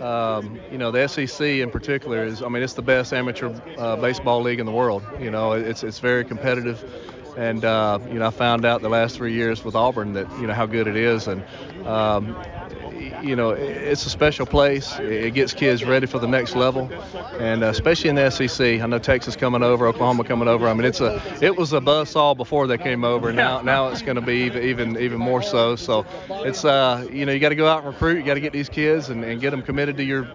um, 0.00 0.60
you 0.70 0.78
know 0.78 0.92
the 0.92 1.08
SEC 1.08 1.40
in 1.40 1.70
particular 1.70 2.24
is 2.24 2.42
I 2.42 2.48
mean 2.48 2.62
it's 2.62 2.74
the 2.74 2.82
best 2.82 3.12
amateur 3.12 3.52
uh, 3.76 3.96
baseball 3.96 4.40
league 4.42 4.60
in 4.60 4.66
the 4.66 4.72
world. 4.72 5.02
You 5.18 5.32
know 5.32 5.52
it's 5.52 5.82
it's 5.82 5.98
very 5.98 6.24
competitive 6.24 6.84
and 7.36 7.64
uh, 7.64 7.98
you 8.08 8.18
know 8.18 8.26
I 8.26 8.30
found 8.30 8.64
out 8.64 8.82
the 8.82 8.88
last 8.88 9.16
three 9.16 9.32
years 9.32 9.64
with 9.64 9.74
Auburn 9.74 10.14
that 10.14 10.30
you 10.40 10.46
know 10.46 10.54
how 10.54 10.66
good 10.66 10.86
it 10.86 10.96
is, 10.96 11.26
and 11.28 11.42
um, 11.86 12.36
you 13.22 13.36
know 13.36 13.50
it's 13.50 14.06
a 14.06 14.10
special 14.10 14.46
place. 14.46 14.98
It 14.98 15.34
gets 15.34 15.52
kids 15.52 15.84
ready 15.84 16.06
for 16.06 16.18
the 16.18 16.26
next 16.28 16.56
level, 16.56 16.90
and 17.38 17.62
uh, 17.62 17.68
especially 17.68 18.10
in 18.10 18.16
the 18.16 18.30
SEC. 18.30 18.80
I 18.80 18.86
know 18.86 18.98
Texas 18.98 19.36
coming 19.36 19.62
over, 19.62 19.86
Oklahoma 19.86 20.24
coming 20.24 20.48
over. 20.48 20.68
I 20.68 20.74
mean 20.74 20.84
it's 20.84 21.00
a 21.00 21.22
it 21.42 21.56
was 21.56 21.72
a 21.72 21.80
buzzsaw 21.80 22.36
before 22.36 22.66
they 22.66 22.78
came 22.78 23.04
over. 23.04 23.32
Now 23.32 23.60
now 23.62 23.88
it's 23.88 24.02
going 24.02 24.16
to 24.16 24.22
be 24.22 24.44
even, 24.44 24.62
even 24.62 24.98
even 24.98 25.18
more 25.18 25.42
so. 25.42 25.76
So 25.76 26.06
it's 26.28 26.64
uh, 26.64 27.06
you 27.12 27.26
know 27.26 27.32
you 27.32 27.38
got 27.40 27.50
to 27.50 27.56
go 27.56 27.68
out 27.68 27.84
and 27.84 27.92
recruit. 27.92 28.18
You 28.18 28.24
got 28.24 28.34
to 28.34 28.40
get 28.40 28.52
these 28.52 28.68
kids 28.68 29.08
and, 29.08 29.24
and 29.24 29.40
get 29.40 29.50
them 29.50 29.62
committed 29.62 29.96
to 29.98 30.04
your 30.04 30.28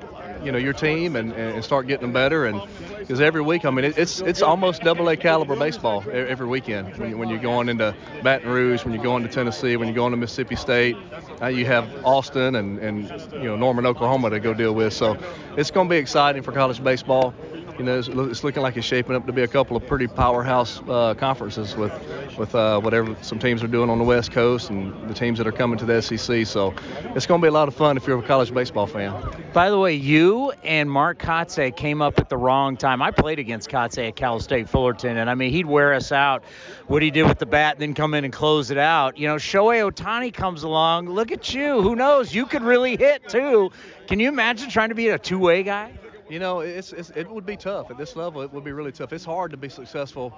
you 0.44 0.52
know 0.52 0.58
your 0.58 0.74
team 0.74 1.16
and, 1.16 1.32
and 1.34 1.64
start 1.64 1.88
getting 1.88 2.02
them 2.08 2.14
better 2.14 2.46
and 2.46 2.62
because 3.04 3.20
every 3.20 3.42
week 3.42 3.66
I 3.66 3.70
mean 3.70 3.86
it, 3.86 3.98
it's 3.98 4.22
it's 4.22 4.42
almost 4.42 4.82
double 4.82 5.10
A 5.10 5.18
caliber 5.18 5.56
baseball 5.56 6.04
every 6.12 6.48
weekend. 6.48 6.96
When, 6.98 7.10
you, 7.10 7.18
when 7.18 7.30
you're 7.30 7.40
going 7.40 7.70
into 7.70 7.96
Baton 8.24 8.50
Rouge 8.50 8.84
when 8.86 8.94
you're 8.94 9.04
going 9.04 9.24
to 9.24 9.30
Tennessee 9.30 9.76
when 9.78 9.88
you're 9.88 9.96
going 9.96 10.12
to 10.12 10.18
Mississippi 10.18 10.56
State 10.56 10.96
now 11.42 11.48
you 11.48 11.66
have 11.66 11.88
Austin 12.06 12.56
and 12.56 12.80
and 12.80 13.10
you 13.34 13.44
know 13.44 13.56
Norman 13.56 13.86
Oklahoma 13.86 14.30
to 14.30 14.40
go 14.40 14.54
deal 14.54 14.74
with. 14.74 14.94
So 14.94 15.18
it's 15.58 15.72
going 15.72 15.88
to 15.88 15.94
be 15.94 15.98
exciting 15.98 16.42
for 16.42 16.52
college 16.52 16.84
baseball 16.84 17.34
you 17.78 17.84
know, 17.84 17.98
it's, 17.98 18.08
it's, 18.08 18.44
looking 18.44 18.62
like 18.62 18.78
it's 18.78 18.86
shaping 18.86 19.16
up 19.16 19.26
to 19.26 19.32
be 19.32 19.42
a 19.42 19.48
couple 19.48 19.76
of 19.76 19.86
pretty 19.88 20.08
powerhouse 20.08 20.82
uh, 20.88 21.14
conferences 21.16 21.76
with 21.76 21.92
with 22.38 22.54
uh, 22.56 22.80
whatever 22.80 23.16
some 23.22 23.40
teams 23.40 23.64
are 23.64 23.68
doing 23.68 23.90
on 23.90 23.98
the 23.98 24.04
West 24.04 24.32
Coast 24.32 24.70
and 24.70 25.10
the 25.10 25.14
teams 25.14 25.38
that 25.38 25.48
are 25.48 25.52
coming 25.52 25.78
to 25.80 25.86
the 25.86 26.02
SEC. 26.02 26.46
So 26.46 26.74
it's 27.16 27.26
going 27.26 27.42
to 27.42 27.46
be 27.46 27.48
a 27.48 27.52
lot 27.52 27.68
of 27.68 27.76
fun 27.76 27.98
if 27.98 28.08
you're 28.08 28.20
a 28.20 28.24
college 28.24 28.54
baseball 28.54 28.88
fan. 28.88 29.14
By 29.54 29.70
the 29.70 29.78
way, 29.78 29.94
you 29.94 30.52
and 30.64 30.90
Mark 30.90 31.20
Kotsay 31.20 31.76
came 31.76 32.02
up 32.02 32.20
at 32.20 32.30
the 32.30 32.38
wrong 32.38 32.78
time. 32.78 33.02
I 33.02 33.12
played 33.12 33.40
against 33.40 33.70
Kotsay 33.70 34.10
at 34.10 34.16
Cal 34.16 34.40
State 34.40 34.70
Fullerton, 34.70 35.18
and 35.18 35.30
I 35.30 35.36
mean 35.36 35.52
he'd 35.52 35.66
wear 35.66 35.94
us 35.94 36.12
out. 36.12 36.44
What 36.88 37.02
he 37.02 37.12
did 37.12 37.28
with 37.28 37.40
the 37.40 37.46
bat, 37.46 37.80
then 37.80 37.94
come 37.94 38.14
in 38.14 38.24
and 38.24 38.34
close 38.34 38.72
it 38.72 38.78
out. 38.78 39.18
You 39.18 39.28
know, 39.28 39.36
Shohei 39.36 39.90
Ohtani 39.90 40.34
comes 40.34 40.64
along. 40.64 41.10
Look 41.10 41.32
at 41.32 41.54
you. 41.54 41.82
Who 41.82 41.96
knows? 41.96 42.34
You 42.34 42.46
could 42.46 42.64
really 42.64 42.98
hit 42.98 43.28
too. 43.30 43.72
Can 44.08 44.20
you 44.20 44.28
imagine 44.28 44.70
trying 44.70 44.90
to 44.90 44.96
be 44.96 45.10
a 45.10 45.18
two-way 45.18 45.64
guy? 45.64 45.92
You 46.34 46.40
know, 46.40 46.62
it's, 46.62 46.94
it's, 46.94 47.12
it 47.12 47.30
would 47.30 47.46
be 47.46 47.56
tough 47.56 47.92
at 47.92 47.98
this 48.00 48.16
level. 48.16 48.42
It 48.42 48.52
would 48.52 48.64
be 48.64 48.72
really 48.72 48.92
tough. 48.92 49.14
It's 49.14 49.24
hard 49.24 49.52
to 49.52 49.58
be 49.58 49.70
successful 49.70 50.36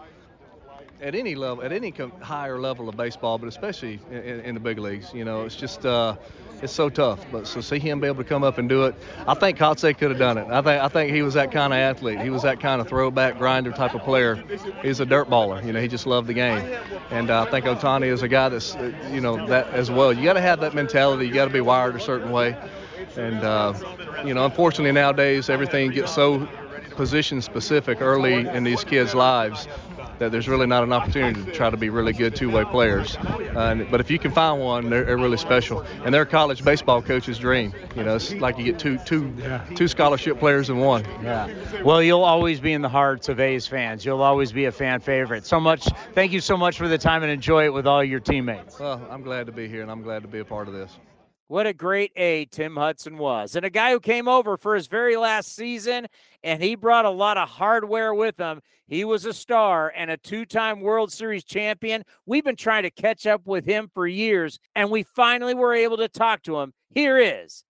at 1.01 1.15
any 1.15 1.35
level, 1.35 1.63
at 1.63 1.71
any 1.71 1.93
higher 2.19 2.59
level 2.59 2.89
of 2.89 2.97
baseball, 2.97 3.37
but 3.37 3.47
especially 3.47 4.01
in, 4.11 4.41
in 4.41 4.53
the 4.55 4.59
big 4.59 4.77
leagues. 4.77 5.13
You 5.13 5.23
know, 5.23 5.43
it's 5.45 5.55
just 5.55 5.85
uh, 5.85 6.17
it's 6.61 6.73
so 6.73 6.89
tough. 6.89 7.25
But 7.31 7.47
so 7.47 7.61
see 7.61 7.79
him 7.79 8.01
be 8.01 8.07
able 8.07 8.21
to 8.21 8.27
come 8.27 8.43
up 8.43 8.57
and 8.57 8.67
do 8.67 8.83
it, 8.87 8.95
I 9.25 9.35
think 9.35 9.57
Kotsay 9.57 9.97
could 9.97 10.09
have 10.09 10.19
done 10.19 10.37
it. 10.37 10.47
I 10.49 10.61
think 10.61 10.83
I 10.83 10.89
think 10.89 11.13
he 11.13 11.21
was 11.21 11.35
that 11.35 11.53
kind 11.53 11.71
of 11.71 11.79
athlete. 11.79 12.19
He 12.19 12.29
was 12.29 12.41
that 12.41 12.59
kind 12.59 12.81
of 12.81 12.89
throwback 12.89 13.37
grinder 13.37 13.71
type 13.71 13.95
of 13.95 14.01
player. 14.01 14.43
He's 14.81 14.99
a 14.99 15.05
dirt 15.05 15.29
baller. 15.29 15.65
You 15.65 15.71
know, 15.71 15.79
he 15.79 15.87
just 15.87 16.05
loved 16.05 16.27
the 16.27 16.33
game. 16.33 16.77
And 17.09 17.29
uh, 17.29 17.43
I 17.43 17.49
think 17.49 17.67
Ohtani 17.67 18.07
is 18.07 18.21
a 18.21 18.27
guy 18.27 18.49
that's 18.49 18.75
uh, 18.75 18.91
you 19.13 19.21
know 19.21 19.47
that 19.47 19.67
as 19.67 19.89
well. 19.89 20.11
You 20.11 20.25
got 20.25 20.33
to 20.33 20.41
have 20.41 20.59
that 20.59 20.73
mentality. 20.73 21.25
You 21.25 21.33
got 21.33 21.45
to 21.45 21.53
be 21.53 21.61
wired 21.61 21.95
a 21.95 22.01
certain 22.01 22.31
way. 22.31 22.57
And 23.17 23.43
uh, 23.43 23.73
you 24.25 24.33
know, 24.33 24.45
unfortunately 24.45 24.91
nowadays 24.91 25.49
everything 25.49 25.91
gets 25.91 26.13
so 26.13 26.47
position 26.91 27.41
specific 27.41 28.01
early 28.01 28.47
in 28.47 28.63
these 28.63 28.83
kids' 28.83 29.13
lives 29.13 29.67
that 30.19 30.31
there's 30.31 30.47
really 30.47 30.65
not 30.65 30.83
an 30.83 30.93
opportunity 30.93 31.43
to 31.43 31.51
try 31.51 31.69
to 31.69 31.77
be 31.77 31.89
really 31.89 32.13
good 32.13 32.35
two-way 32.35 32.63
players. 32.65 33.17
Uh, 33.17 33.85
but 33.91 33.99
if 33.99 34.09
you 34.09 34.19
can 34.19 34.31
find 34.31 34.61
one, 34.61 34.89
they're, 34.89 35.03
they're, 35.03 35.17
really 35.17 35.37
special, 35.37 35.81
and 36.03 36.13
they're 36.13 36.23
a 36.23 36.25
college 36.25 36.63
baseball 36.63 37.01
coach's 37.01 37.37
dream. 37.37 37.73
You 37.95 38.03
know, 38.03 38.15
it's 38.15 38.33
like 38.33 38.57
you 38.57 38.63
get 38.63 38.79
two 38.79 38.97
two 38.99 39.33
yeah. 39.37 39.65
two 39.75 39.87
scholarship 39.87 40.39
players 40.39 40.69
in 40.69 40.77
one. 40.77 41.05
Yeah. 41.23 41.53
Well, 41.83 42.01
you'll 42.01 42.23
always 42.23 42.59
be 42.59 42.73
in 42.73 42.81
the 42.81 42.89
hearts 42.89 43.29
of 43.29 43.39
A's 43.39 43.67
fans. 43.67 44.05
You'll 44.05 44.21
always 44.21 44.51
be 44.51 44.65
a 44.65 44.71
fan 44.71 44.99
favorite. 44.99 45.45
So 45.45 45.59
much. 45.59 45.87
Thank 46.13 46.31
you 46.31 46.41
so 46.41 46.57
much 46.57 46.77
for 46.77 46.87
the 46.87 46.97
time 46.97 47.23
and 47.23 47.31
enjoy 47.31 47.65
it 47.65 47.73
with 47.73 47.87
all 47.87 48.03
your 48.03 48.19
teammates. 48.19 48.79
Well, 48.79 49.05
I'm 49.09 49.21
glad 49.21 49.45
to 49.47 49.51
be 49.51 49.67
here, 49.67 49.81
and 49.81 49.91
I'm 49.91 50.01
glad 50.01 50.21
to 50.23 50.27
be 50.27 50.39
a 50.39 50.45
part 50.45 50.67
of 50.67 50.73
this. 50.73 50.91
What 51.47 51.67
a 51.67 51.73
great 51.73 52.11
A 52.15 52.45
Tim 52.45 52.75
Hudson 52.75 53.19
was. 53.19 53.55
And 53.55 53.65
a 53.65 53.69
guy 53.69 53.91
who 53.91 53.99
came 53.99 54.27
over 54.27 54.57
for 54.57 54.73
his 54.73 54.87
very 54.87 55.15
last 55.15 55.55
season, 55.55 56.07
and 56.43 56.61
he 56.61 56.73
brought 56.73 57.05
a 57.05 57.09
lot 57.09 57.37
of 57.37 57.47
hardware 57.47 58.15
with 58.15 58.39
him. 58.39 58.61
He 58.87 59.05
was 59.05 59.25
a 59.25 59.33
star 59.33 59.93
and 59.95 60.09
a 60.09 60.17
two 60.17 60.45
time 60.45 60.81
World 60.81 61.11
Series 61.11 61.43
champion. 61.43 62.03
We've 62.25 62.43
been 62.43 62.55
trying 62.55 62.83
to 62.83 62.89
catch 62.89 63.27
up 63.27 63.45
with 63.45 63.63
him 63.63 63.91
for 63.93 64.07
years, 64.07 64.59
and 64.75 64.89
we 64.89 65.03
finally 65.03 65.53
were 65.53 65.75
able 65.75 65.97
to 65.97 66.07
talk 66.07 66.41
to 66.43 66.57
him. 66.59 66.73
Here 66.89 67.19
is 67.19 67.63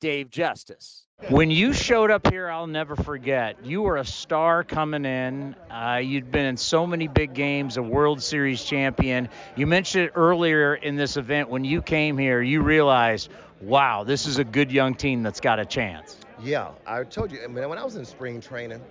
Dave 0.00 0.30
Justice. 0.30 1.06
When 1.28 1.50
you 1.50 1.72
showed 1.72 2.10
up 2.10 2.30
here, 2.30 2.48
I'll 2.48 2.66
never 2.66 2.96
forget. 2.96 3.64
You 3.64 3.82
were 3.82 3.96
a 3.96 4.04
star 4.04 4.64
coming 4.64 5.04
in. 5.04 5.54
Uh, 5.70 6.00
you'd 6.02 6.30
been 6.30 6.44
in 6.44 6.56
so 6.56 6.86
many 6.86 7.08
big 7.08 7.34
games, 7.34 7.76
a 7.76 7.82
World 7.82 8.22
Series 8.22 8.62
champion. 8.62 9.28
You 9.56 9.66
mentioned 9.66 10.06
it 10.06 10.12
earlier 10.16 10.74
in 10.74 10.96
this 10.96 11.16
event 11.16 11.48
when 11.48 11.64
you 11.64 11.80
came 11.80 12.18
here, 12.18 12.42
you 12.42 12.62
realized, 12.62 13.30
wow, 13.60 14.04
this 14.04 14.26
is 14.26 14.38
a 14.38 14.44
good 14.44 14.70
young 14.70 14.94
team 14.94 15.22
that's 15.22 15.40
got 15.40 15.58
a 15.58 15.64
chance. 15.64 16.18
Yeah, 16.42 16.72
I 16.86 17.04
told 17.04 17.32
you, 17.32 17.42
I 17.42 17.46
mean, 17.46 17.68
when 17.68 17.78
I 17.78 17.84
was 17.84 17.96
in 17.96 18.04
spring 18.04 18.40
training, 18.40 18.82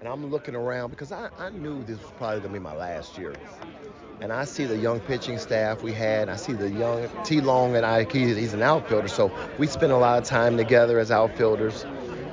and 0.00 0.08
I'm 0.08 0.30
looking 0.30 0.56
around 0.56 0.90
because 0.90 1.12
I, 1.12 1.28
I 1.38 1.50
knew 1.50 1.84
this 1.84 2.00
was 2.00 2.10
probably 2.16 2.40
going 2.40 2.54
to 2.54 2.58
be 2.58 2.58
my 2.58 2.74
last 2.74 3.16
year 3.16 3.34
and 4.22 4.32
I 4.32 4.44
see 4.44 4.66
the 4.66 4.76
young 4.76 5.00
pitching 5.00 5.36
staff 5.36 5.82
we 5.82 5.92
had. 5.92 6.28
I 6.28 6.36
see 6.36 6.52
the 6.52 6.70
young 6.70 7.08
T. 7.24 7.40
Long 7.40 7.74
and 7.74 7.84
I. 7.84 8.04
He's 8.04 8.54
an 8.54 8.62
outfielder, 8.62 9.08
so 9.08 9.32
we 9.58 9.66
spend 9.66 9.90
a 9.90 9.96
lot 9.96 10.22
of 10.22 10.24
time 10.24 10.56
together 10.56 11.00
as 11.00 11.10
outfielders. 11.10 11.84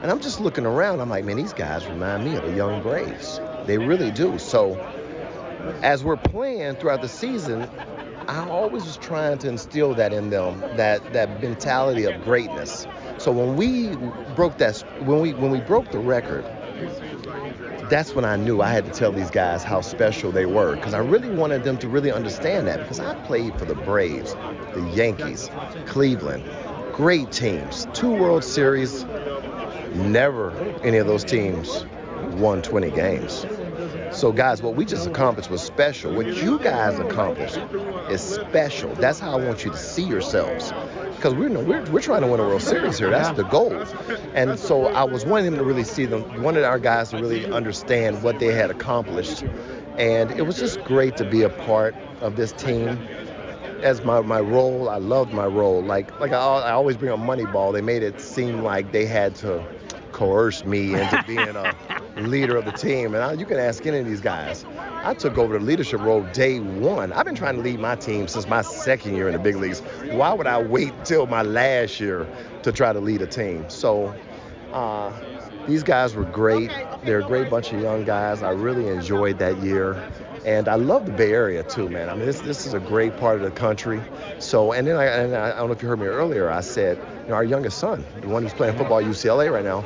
And 0.03 0.12
I'm 0.12 0.19
just 0.19 0.39
looking 0.39 0.67
around. 0.67 1.00
I'm 1.00 1.10
like, 1.10 1.25
man, 1.25 1.38
these 1.38 1.51
guys 1.51 1.88
remind 1.88 2.24
me 2.24 2.36
of 2.36 2.43
the 2.43 2.55
young 2.55 2.84
Braves. 2.84 3.41
They 3.65 3.79
really 3.79 4.12
do. 4.12 4.38
So 4.38 4.75
as 5.81 6.03
we're 6.03 6.15
playing 6.15 6.75
throughout 6.75 7.01
the 7.01 7.10
season, 7.10 7.67
I 8.27 8.48
always 8.48 8.86
was 8.86 8.98
trying 8.98 9.39
to 9.39 9.50
instill 9.50 9.96
that 9.96 10.13
in 10.13 10.29
them, 10.29 10.60
that 10.77 11.13
that 11.13 11.41
mentality 11.41 12.03
of 12.03 12.24
greatness. 12.24 12.86
So 13.17 13.31
when 13.31 13.55
we 13.55 13.96
broke 14.36 14.60
that, 14.60 14.77
when 15.00 15.22
we 15.22 15.34
when 15.34 15.50
we 15.50 15.60
broke 15.60 15.91
the 15.91 15.98
record, 15.98 16.46
that's 17.89 18.13
when 18.13 18.25
I 18.25 18.35
knew 18.35 18.61
I 18.61 18.71
had 18.71 18.85
to 18.85 18.91
tell 18.91 19.11
these 19.11 19.31
guys 19.31 19.63
how 19.63 19.81
special 19.81 20.31
they 20.31 20.45
were 20.45 20.75
because 20.75 20.93
I 20.93 20.99
really 20.99 21.29
wanted 21.29 21.63
them 21.63 21.77
to 21.79 21.87
really 21.87 22.11
understand 22.11 22.67
that 22.67 22.79
because 22.79 22.99
I 22.99 23.15
played 23.25 23.57
for 23.57 23.65
the 23.65 23.75
Braves, 23.75 24.35
the 24.73 24.91
Yankees, 24.93 25.49
Cleveland, 25.85 26.43
great 26.93 27.31
teams, 27.31 27.87
two 27.93 28.11
World 28.11 28.43
Series. 28.43 29.05
Never 29.93 30.53
any 30.83 30.97
of 30.97 31.07
those 31.07 31.23
teams 31.23 31.85
won 32.33 32.61
20 32.61 32.91
games. 32.91 33.45
So, 34.11 34.31
guys, 34.31 34.61
what 34.61 34.75
we 34.75 34.85
just 34.85 35.07
accomplished 35.07 35.49
was 35.49 35.61
special. 35.61 36.13
What 36.13 36.27
you 36.27 36.59
guys 36.59 36.99
accomplished 36.99 37.57
is 38.11 38.21
special. 38.21 38.93
That's 38.95 39.19
how 39.19 39.37
I 39.37 39.43
want 39.43 39.65
you 39.65 39.71
to 39.71 39.77
see 39.77 40.03
yourselves 40.03 40.71
because 41.19 41.33
we're, 41.33 41.49
we're 41.49 41.83
we're 41.91 42.01
trying 42.01 42.21
to 42.21 42.27
win 42.27 42.39
a 42.39 42.43
World 42.43 42.61
Series 42.61 42.97
here. 42.97 43.09
That's 43.09 43.35
the 43.35 43.43
goal. 43.43 43.73
And 44.33 44.57
so 44.57 44.85
I 44.85 45.03
was 45.03 45.25
wanting 45.25 45.51
them 45.51 45.55
to 45.55 45.65
really 45.65 45.83
see 45.83 46.05
them, 46.05 46.41
wanted 46.41 46.63
our 46.63 46.79
guys 46.79 47.09
to 47.09 47.17
really 47.17 47.45
understand 47.51 48.23
what 48.23 48.39
they 48.39 48.53
had 48.53 48.71
accomplished. 48.71 49.43
And 49.97 50.31
it 50.31 50.43
was 50.43 50.57
just 50.57 50.81
great 50.85 51.17
to 51.17 51.29
be 51.29 51.41
a 51.41 51.49
part 51.49 51.93
of 52.21 52.38
this 52.38 52.53
team. 52.53 52.97
As 53.81 54.03
my, 54.03 54.21
my 54.21 54.39
role, 54.39 54.89
I 54.89 54.97
loved 54.97 55.33
my 55.33 55.45
role. 55.45 55.83
Like 55.83 56.17
like 56.21 56.31
I, 56.31 56.38
I 56.38 56.71
always 56.71 56.95
bring 56.95 57.11
up 57.11 57.19
Moneyball. 57.19 57.73
They 57.73 57.81
made 57.81 58.01
it 58.01 58.21
seem 58.21 58.61
like 58.61 58.93
they 58.93 59.05
had 59.05 59.35
to 59.35 59.61
coerce 60.13 60.63
me 60.63 60.93
into 60.93 61.23
being 61.27 61.39
a 61.39 61.75
leader 62.19 62.55
of 62.57 62.65
the 62.65 62.71
team. 62.71 63.13
And 63.13 63.23
I, 63.23 63.33
you 63.33 63.45
can 63.45 63.57
ask 63.57 63.85
any 63.85 63.99
of 63.99 64.05
these 64.05 64.21
guys. 64.21 64.65
I 65.03 65.13
took 65.13 65.38
over 65.38 65.57
the 65.57 65.65
leadership 65.65 66.01
role 66.01 66.23
day 66.33 66.59
one. 66.59 67.13
I've 67.13 67.25
been 67.25 67.35
trying 67.35 67.55
to 67.55 67.61
lead 67.61 67.79
my 67.79 67.95
team 67.95 68.27
since 68.27 68.47
my 68.47 68.61
second 68.61 69.15
year 69.15 69.27
in 69.27 69.33
the 69.33 69.39
big 69.39 69.55
leagues. 69.55 69.79
Why 70.11 70.33
would 70.33 70.47
I 70.47 70.61
wait 70.61 70.93
till 71.05 71.25
my 71.25 71.41
last 71.41 71.99
year 71.99 72.27
to 72.63 72.71
try 72.71 72.93
to 72.93 72.99
lead 72.99 73.21
a 73.21 73.27
team? 73.27 73.69
So 73.69 74.13
uh, 74.71 75.13
these 75.67 75.83
guys 75.83 76.15
were 76.15 76.25
great. 76.25 76.71
They're 77.03 77.19
a 77.19 77.23
great 77.23 77.49
bunch 77.49 77.71
of 77.71 77.81
young 77.81 78.03
guys. 78.05 78.41
I 78.41 78.51
really 78.51 78.88
enjoyed 78.88 79.39
that 79.39 79.57
year. 79.61 80.11
And 80.45 80.67
I 80.67 80.75
love 80.75 81.05
the 81.05 81.11
Bay 81.11 81.33
Area 81.33 81.63
too, 81.63 81.89
man. 81.89 82.09
I 82.09 82.15
mean, 82.15 82.25
this 82.25 82.39
this 82.39 82.65
is 82.65 82.73
a 82.73 82.79
great 82.79 83.17
part 83.17 83.38
of 83.38 83.41
the 83.43 83.51
country. 83.51 84.01
So, 84.39 84.71
and 84.71 84.88
then 84.88 84.95
I, 84.95 85.05
and 85.05 85.35
I 85.35 85.57
don't 85.57 85.67
know 85.67 85.73
if 85.73 85.81
you 85.81 85.89
heard 85.89 85.99
me 85.99 86.07
earlier. 86.07 86.49
I 86.49 86.61
said, 86.61 86.97
you 87.23 87.29
know, 87.29 87.35
our 87.35 87.43
youngest 87.43 87.77
son, 87.77 88.05
the 88.21 88.27
one 88.29 88.43
who's 88.43 88.53
playing 88.53 88.77
football 88.77 88.99
at 88.99 89.05
UCLA 89.05 89.51
right 89.51 89.65
now, 89.65 89.85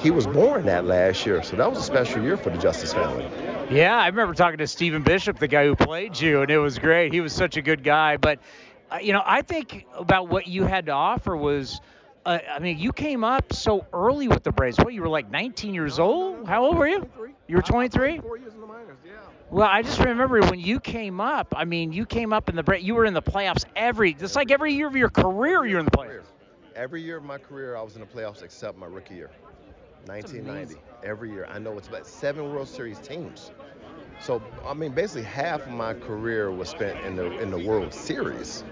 he 0.00 0.10
was 0.10 0.26
born 0.26 0.66
that 0.66 0.84
last 0.84 1.26
year. 1.26 1.42
So 1.42 1.56
that 1.56 1.68
was 1.68 1.78
a 1.78 1.82
special 1.82 2.22
year 2.22 2.36
for 2.36 2.50
the 2.50 2.58
Justice 2.58 2.92
family. 2.92 3.26
Yeah, 3.70 3.96
I 3.96 4.06
remember 4.08 4.34
talking 4.34 4.58
to 4.58 4.66
Stephen 4.66 5.02
Bishop, 5.02 5.38
the 5.38 5.48
guy 5.48 5.64
who 5.64 5.76
played 5.76 6.18
you, 6.20 6.42
and 6.42 6.50
it 6.50 6.58
was 6.58 6.78
great. 6.78 7.12
He 7.12 7.20
was 7.20 7.32
such 7.32 7.56
a 7.56 7.62
good 7.62 7.82
guy. 7.82 8.16
But, 8.16 8.40
uh, 8.90 8.98
you 9.02 9.12
know, 9.12 9.22
I 9.24 9.42
think 9.42 9.86
about 9.94 10.28
what 10.28 10.46
you 10.46 10.64
had 10.64 10.86
to 10.86 10.92
offer 10.92 11.36
was. 11.36 11.80
Uh, 12.24 12.38
I 12.48 12.60
mean, 12.60 12.78
you 12.78 12.92
came 12.92 13.24
up 13.24 13.52
so 13.52 13.84
early 13.92 14.28
with 14.28 14.44
the 14.44 14.52
Braves. 14.52 14.78
What, 14.78 14.94
you 14.94 15.02
were 15.02 15.08
like 15.08 15.28
19 15.28 15.74
years 15.74 15.98
old? 15.98 16.46
How 16.46 16.64
old 16.64 16.76
were 16.76 16.86
you? 16.86 17.10
You 17.48 17.56
were 17.56 17.62
23? 17.62 18.20
Four 18.20 18.38
years 18.38 18.54
in 18.54 18.60
the 18.60 18.66
minors, 18.66 18.96
yeah. 19.04 19.14
Well, 19.50 19.68
I 19.68 19.82
just 19.82 19.98
remember 19.98 20.40
when 20.40 20.60
you 20.60 20.78
came 20.78 21.20
up. 21.20 21.52
I 21.56 21.64
mean, 21.64 21.92
you 21.92 22.06
came 22.06 22.32
up 22.32 22.48
in 22.48 22.54
the 22.54 22.78
you 22.80 22.94
were 22.94 23.04
in 23.04 23.12
the 23.12 23.22
playoffs 23.22 23.64
every. 23.74 24.16
It's 24.18 24.36
like 24.36 24.52
every 24.52 24.72
year 24.72 24.86
of 24.86 24.94
your 24.94 25.10
career, 25.10 25.66
you're 25.66 25.80
in 25.80 25.84
the 25.84 25.90
playoffs. 25.90 26.26
Every 26.74 27.02
year 27.02 27.18
of 27.18 27.24
my 27.24 27.38
career, 27.38 27.76
I 27.76 27.82
was 27.82 27.96
in 27.96 28.00
the 28.00 28.06
playoffs 28.06 28.42
except 28.42 28.78
my 28.78 28.86
rookie 28.86 29.16
year. 29.16 29.30
1990. 30.06 30.76
Every 31.02 31.30
year. 31.30 31.46
I 31.48 31.58
know 31.58 31.78
it's 31.78 31.88
about 31.88 32.06
seven 32.06 32.50
World 32.52 32.68
Series 32.68 32.98
teams. 33.00 33.52
So 34.18 34.42
I 34.64 34.74
mean, 34.74 34.92
basically 34.92 35.22
half 35.22 35.66
of 35.66 35.72
my 35.72 35.94
career 35.94 36.50
was 36.50 36.68
spent 36.68 36.98
in 37.04 37.16
the 37.16 37.36
in 37.38 37.50
the 37.50 37.58
World 37.58 37.92
Series. 37.92 38.64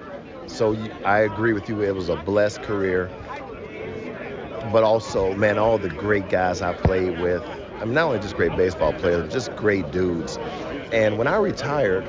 So 0.46 0.74
I 1.04 1.20
agree 1.20 1.52
with 1.52 1.68
you. 1.68 1.80
It 1.82 1.94
was 1.94 2.08
a 2.08 2.16
blessed 2.16 2.62
career, 2.62 3.10
but 4.72 4.82
also, 4.82 5.34
man, 5.34 5.58
all 5.58 5.78
the 5.78 5.88
great 5.88 6.28
guys 6.28 6.62
I 6.62 6.72
played 6.72 7.18
with. 7.20 7.42
I 7.80 7.84
mean, 7.84 7.94
not 7.94 8.06
only 8.06 8.18
just 8.18 8.36
great 8.36 8.56
baseball 8.56 8.92
players, 8.92 9.32
just 9.32 9.54
great 9.56 9.90
dudes. 9.90 10.38
And 10.92 11.18
when 11.18 11.26
I 11.26 11.36
retired, 11.36 12.04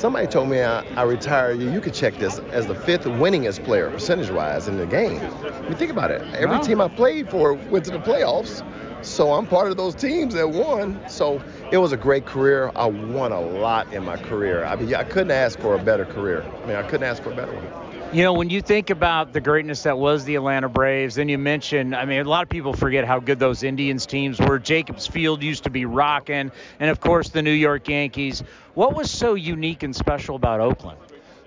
somebody 0.00 0.26
told 0.26 0.48
me 0.48 0.62
I, 0.62 0.80
I 0.96 1.02
retired. 1.02 1.60
You, 1.60 1.70
you 1.70 1.80
could 1.80 1.92
check 1.92 2.16
this 2.16 2.38
as 2.52 2.66
the 2.66 2.74
fifth 2.74 3.04
winningest 3.04 3.62
player, 3.64 3.90
percentage-wise, 3.90 4.66
in 4.66 4.78
the 4.78 4.86
game. 4.86 5.20
I 5.20 5.60
mean, 5.62 5.74
think 5.74 5.90
about 5.90 6.10
it. 6.10 6.22
Every 6.34 6.56
wow. 6.56 6.62
team 6.62 6.80
I 6.80 6.88
played 6.88 7.30
for 7.30 7.52
went 7.54 7.84
to 7.84 7.90
the 7.90 7.98
playoffs. 7.98 8.64
So 9.04 9.32
I'm 9.32 9.46
part 9.46 9.70
of 9.70 9.76
those 9.76 9.94
teams 9.94 10.34
that 10.34 10.48
won. 10.48 11.00
So 11.08 11.42
it 11.70 11.78
was 11.78 11.92
a 11.92 11.96
great 11.96 12.26
career. 12.26 12.70
I 12.74 12.86
won 12.86 13.32
a 13.32 13.40
lot 13.40 13.92
in 13.92 14.04
my 14.04 14.16
career. 14.16 14.64
I 14.64 14.76
mean, 14.76 14.94
I 14.94 15.04
couldn't 15.04 15.30
ask 15.30 15.58
for 15.58 15.74
a 15.74 15.82
better 15.82 16.04
career. 16.04 16.44
I 16.62 16.66
mean, 16.66 16.76
I 16.76 16.82
couldn't 16.82 17.06
ask 17.06 17.22
for 17.22 17.32
a 17.32 17.36
better 17.36 17.52
one. 17.52 17.89
You 18.12 18.24
know, 18.24 18.32
when 18.32 18.50
you 18.50 18.60
think 18.60 18.90
about 18.90 19.32
the 19.32 19.40
greatness 19.40 19.84
that 19.84 19.96
was 19.96 20.24
the 20.24 20.34
Atlanta 20.34 20.68
Braves, 20.68 21.14
then 21.14 21.28
you 21.28 21.38
mentioned, 21.38 21.94
I 21.94 22.06
mean, 22.06 22.20
a 22.20 22.28
lot 22.28 22.42
of 22.42 22.48
people 22.48 22.72
forget 22.72 23.04
how 23.04 23.20
good 23.20 23.38
those 23.38 23.62
Indians 23.62 24.04
teams 24.04 24.40
were. 24.40 24.58
Jacobs 24.58 25.06
Field 25.06 25.44
used 25.44 25.62
to 25.62 25.70
be 25.70 25.84
rocking, 25.84 26.50
and 26.80 26.90
of 26.90 26.98
course, 26.98 27.28
the 27.28 27.40
New 27.40 27.52
York 27.52 27.88
Yankees. 27.88 28.42
What 28.74 28.96
was 28.96 29.12
so 29.12 29.34
unique 29.34 29.84
and 29.84 29.94
special 29.94 30.34
about 30.34 30.58
Oakland? 30.58 30.98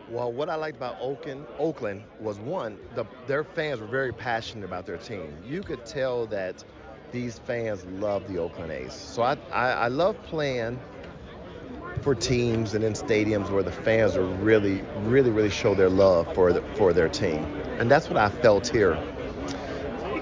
Well, 0.10 0.32
what 0.32 0.48
I 0.48 0.56
liked 0.56 0.78
about 0.78 0.96
Oakland, 1.02 1.46
Oakland 1.60 2.02
was 2.22 2.40
one, 2.40 2.78
the, 2.96 3.04
their 3.28 3.44
fans 3.44 3.82
were 3.82 3.88
very 3.88 4.14
passionate 4.14 4.64
about 4.64 4.86
their 4.86 4.98
team. 4.98 5.36
You 5.46 5.64
could 5.64 5.86
tell 5.86 6.28
that 6.28 6.64
these 7.12 7.40
fans 7.40 7.84
love 8.00 8.26
the 8.30 8.38
Oakland 8.38 8.72
A's. 8.72 8.94
So 8.94 9.22
I, 9.22 9.36
I, 9.52 9.72
I 9.72 9.88
love 9.90 10.16
playing 10.24 10.80
for 12.02 12.16
teams 12.16 12.74
and 12.74 12.84
in 12.84 12.94
stadiums 12.94 13.50
where 13.50 13.64
the 13.64 13.72
fans 13.72 14.16
are 14.16 14.26
really, 14.26 14.82
really, 14.98 15.30
really 15.30 15.50
show 15.50 15.74
their 15.76 15.90
love 15.90 16.34
for 16.34 16.52
the, 16.54 16.62
for 16.76 16.94
their 16.94 17.10
team, 17.10 17.46
and 17.80 17.90
that's 17.90 18.10
what 18.10 18.18
I 18.18 18.30
felt 18.30 18.68
here. 18.68 18.98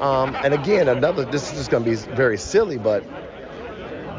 Um, 0.02 0.36
and 0.44 0.54
again, 0.54 0.88
another. 0.88 1.26
This 1.26 1.52
is 1.52 1.58
just 1.58 1.70
going 1.70 1.84
to 1.84 1.90
be 1.90 1.96
very 1.96 2.38
silly, 2.38 2.78
but 2.80 3.04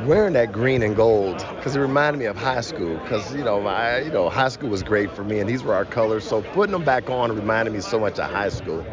wearing 0.06 0.32
that 0.34 0.52
green 0.52 0.82
and 0.82 0.96
gold 0.96 1.38
because 1.56 1.76
it 1.76 1.80
reminded 1.80 2.18
me 2.18 2.26
of 2.26 2.36
high 2.36 2.60
school. 2.60 2.96
Because 2.98 3.34
you 3.34 3.44
know, 3.44 3.60
my 3.60 4.00
you 4.00 4.10
know, 4.10 4.28
high 4.28 4.48
school 4.48 4.68
was 4.68 4.82
great 4.82 5.10
for 5.10 5.24
me, 5.24 5.40
and 5.40 5.48
these 5.48 5.62
were 5.64 5.74
our 5.74 5.84
colors. 5.84 6.24
So 6.24 6.42
putting 6.42 6.72
them 6.72 6.84
back 6.84 7.10
on 7.10 7.34
reminded 7.34 7.74
me 7.74 7.80
so 7.80 7.98
much 7.98 8.18
of 8.18 8.30
high 8.30 8.48
school. 8.48 8.84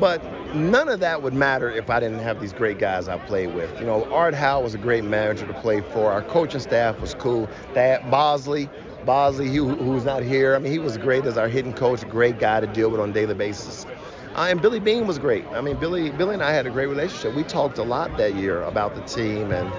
But 0.00 0.22
none 0.54 0.88
of 0.88 1.00
that 1.00 1.22
would 1.22 1.34
matter 1.34 1.70
if 1.70 1.90
I 1.90 2.00
didn't 2.00 2.20
have 2.20 2.40
these 2.40 2.52
great 2.52 2.78
guys 2.78 3.08
I 3.08 3.18
played 3.18 3.54
with. 3.54 3.78
You 3.80 3.86
know, 3.86 4.04
Art 4.12 4.34
Howe 4.34 4.60
was 4.60 4.74
a 4.74 4.78
great 4.78 5.04
manager 5.04 5.46
to 5.46 5.54
play 5.54 5.80
for. 5.80 6.12
Our 6.12 6.22
coaching 6.22 6.60
staff 6.60 7.00
was 7.00 7.14
cool. 7.14 7.48
Thad 7.74 8.10
Bosley, 8.10 8.68
Bosley, 9.04 9.48
he, 9.48 9.56
who's 9.56 10.04
not 10.04 10.22
here. 10.22 10.54
I 10.54 10.58
mean, 10.58 10.72
he 10.72 10.78
was 10.78 10.96
great 10.96 11.26
as 11.26 11.36
our 11.36 11.48
hitting 11.48 11.72
coach, 11.74 12.08
great 12.08 12.38
guy 12.38 12.60
to 12.60 12.66
deal 12.66 12.90
with 12.90 13.00
on 13.00 13.10
a 13.10 13.12
daily 13.12 13.34
basis. 13.34 13.86
Uh, 14.34 14.46
and 14.48 14.60
Billy 14.60 14.80
Beane 14.80 15.06
was 15.06 15.18
great. 15.18 15.44
I 15.52 15.60
mean, 15.60 15.76
Billy, 15.76 16.10
Billy 16.10 16.34
and 16.34 16.42
I 16.42 16.52
had 16.52 16.66
a 16.66 16.70
great 16.70 16.86
relationship. 16.86 17.34
We 17.34 17.44
talked 17.44 17.78
a 17.78 17.84
lot 17.84 18.16
that 18.16 18.34
year 18.34 18.62
about 18.62 18.94
the 18.94 19.02
team 19.02 19.52
and 19.52 19.72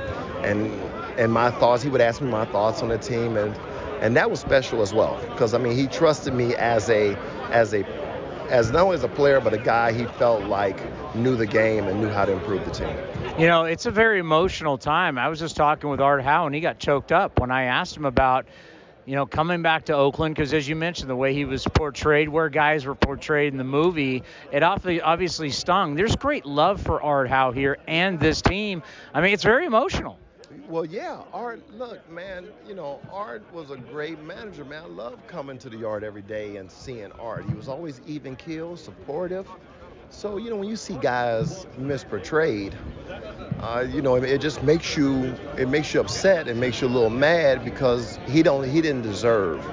and 0.46 0.72
and 1.18 1.32
my 1.32 1.52
thoughts. 1.52 1.84
He 1.84 1.90
would 1.90 2.02
ask 2.02 2.22
me 2.22 2.30
my 2.30 2.46
thoughts 2.46 2.82
on 2.82 2.90
the 2.90 2.98
team, 2.98 3.36
and 3.36 3.56
and 4.02 4.16
that 4.16 4.30
was 4.32 4.40
special 4.40 4.82
as 4.82 4.94
well 4.94 5.20
because 5.32 5.54
I 5.54 5.58
mean, 5.58 5.76
he 5.76 5.88
trusted 5.88 6.34
me 6.34 6.56
as 6.56 6.90
a 6.90 7.16
as 7.52 7.74
a 7.74 7.84
as 8.50 8.72
not 8.72 8.84
only 8.84 8.96
as 8.96 9.04
a 9.04 9.08
player 9.08 9.40
but 9.40 9.54
a 9.54 9.58
guy 9.58 9.92
he 9.92 10.06
felt 10.06 10.44
like 10.44 10.80
knew 11.16 11.36
the 11.36 11.46
game 11.46 11.86
and 11.86 12.02
knew 12.02 12.10
how 12.10 12.26
to 12.26 12.32
improve 12.32 12.64
the 12.66 12.72
team. 12.72 12.96
You 13.38 13.48
know, 13.48 13.66
it's 13.66 13.86
a 13.86 13.92
very 13.92 14.20
emotional 14.20 14.78
time. 14.78 15.18
I 15.18 15.28
was 15.28 15.40
just 15.40 15.56
talking 15.56 15.90
with 15.90 16.00
Art 16.00 16.22
Howe, 16.24 16.46
and 16.46 16.56
he 16.56 16.62
got 16.62 16.80
choked 16.80 17.12
up 17.12 17.40
when 17.40 17.52
I 17.52 17.64
asked 17.64 17.96
him 17.96 18.06
about 18.06 18.46
you 19.06 19.14
know, 19.14 19.28
coming 19.28 19.62
back 19.62 19.86
to 19.86 19.94
Oakland, 19.94 20.34
because 20.34 20.52
as 20.52 20.68
you 20.68 20.76
mentioned, 20.76 21.10
the 21.12 21.16
way 21.16 21.32
he 21.32 21.46
was 21.46 21.64
portrayed, 21.64 22.28
where 22.28 22.50
guys 22.50 22.86
were 22.86 22.96
portrayed 22.96 23.54
in 23.54 23.58
the 23.58 23.64
movie, 23.64 24.24
it 24.52 24.64
obviously 24.64 25.52
stung. 25.52 25.94
There's 25.94 26.16
great 26.16 26.46
love 26.46 26.82
for 26.82 27.02
Art 27.02 27.30
Howe 27.30 27.52
here 27.52 27.78
and 27.88 28.20
this 28.20 28.42
team. 28.42 28.82
I 29.14 29.22
mean, 29.22 29.34
it's 29.34 29.44
very 29.44 29.68
emotional. 29.68 30.18
Well, 30.64 30.86
yeah, 30.86 31.24
Art. 31.34 31.62
Look, 31.72 32.08
man, 32.10 32.50
you 32.66 32.76
know, 32.76 33.02
Art 33.10 33.52
was 33.52 33.72
a 33.72 33.78
great 33.78 34.20
manager, 34.20 34.64
man. 34.66 34.84
I 34.84 34.88
love 34.88 35.26
coming 35.28 35.58
to 35.60 35.70
the 35.70 35.78
yard 35.78 36.04
every 36.04 36.22
day 36.22 36.58
and 36.58 36.72
seeing 36.72 37.12
Art. 37.14 37.46
He 37.46 37.54
was 37.54 37.68
always 37.68 38.02
even 38.06 38.36
keel, 38.36 38.76
supportive. 38.78 39.48
So 40.10 40.38
you 40.38 40.50
know, 40.50 40.58
when 40.58 40.68
you 40.70 40.76
see 40.78 40.96
guys 40.98 41.66
misportrayed, 41.78 42.74
uh, 43.60 43.86
you 43.90 44.02
know, 44.02 44.16
it 44.16 44.40
just 44.40 44.64
makes 44.64 44.96
you 44.98 45.36
it 45.58 45.68
makes 45.68 45.94
you 45.94 46.00
upset. 46.00 46.48
It 46.48 46.56
makes 46.58 46.82
you 46.82 46.88
a 46.88 46.90
little 46.90 47.10
mad 47.10 47.64
because 47.64 48.20
he 48.28 48.44
don't 48.44 48.64
he 48.68 48.82
didn't 48.82 49.04
deserve 49.04 49.66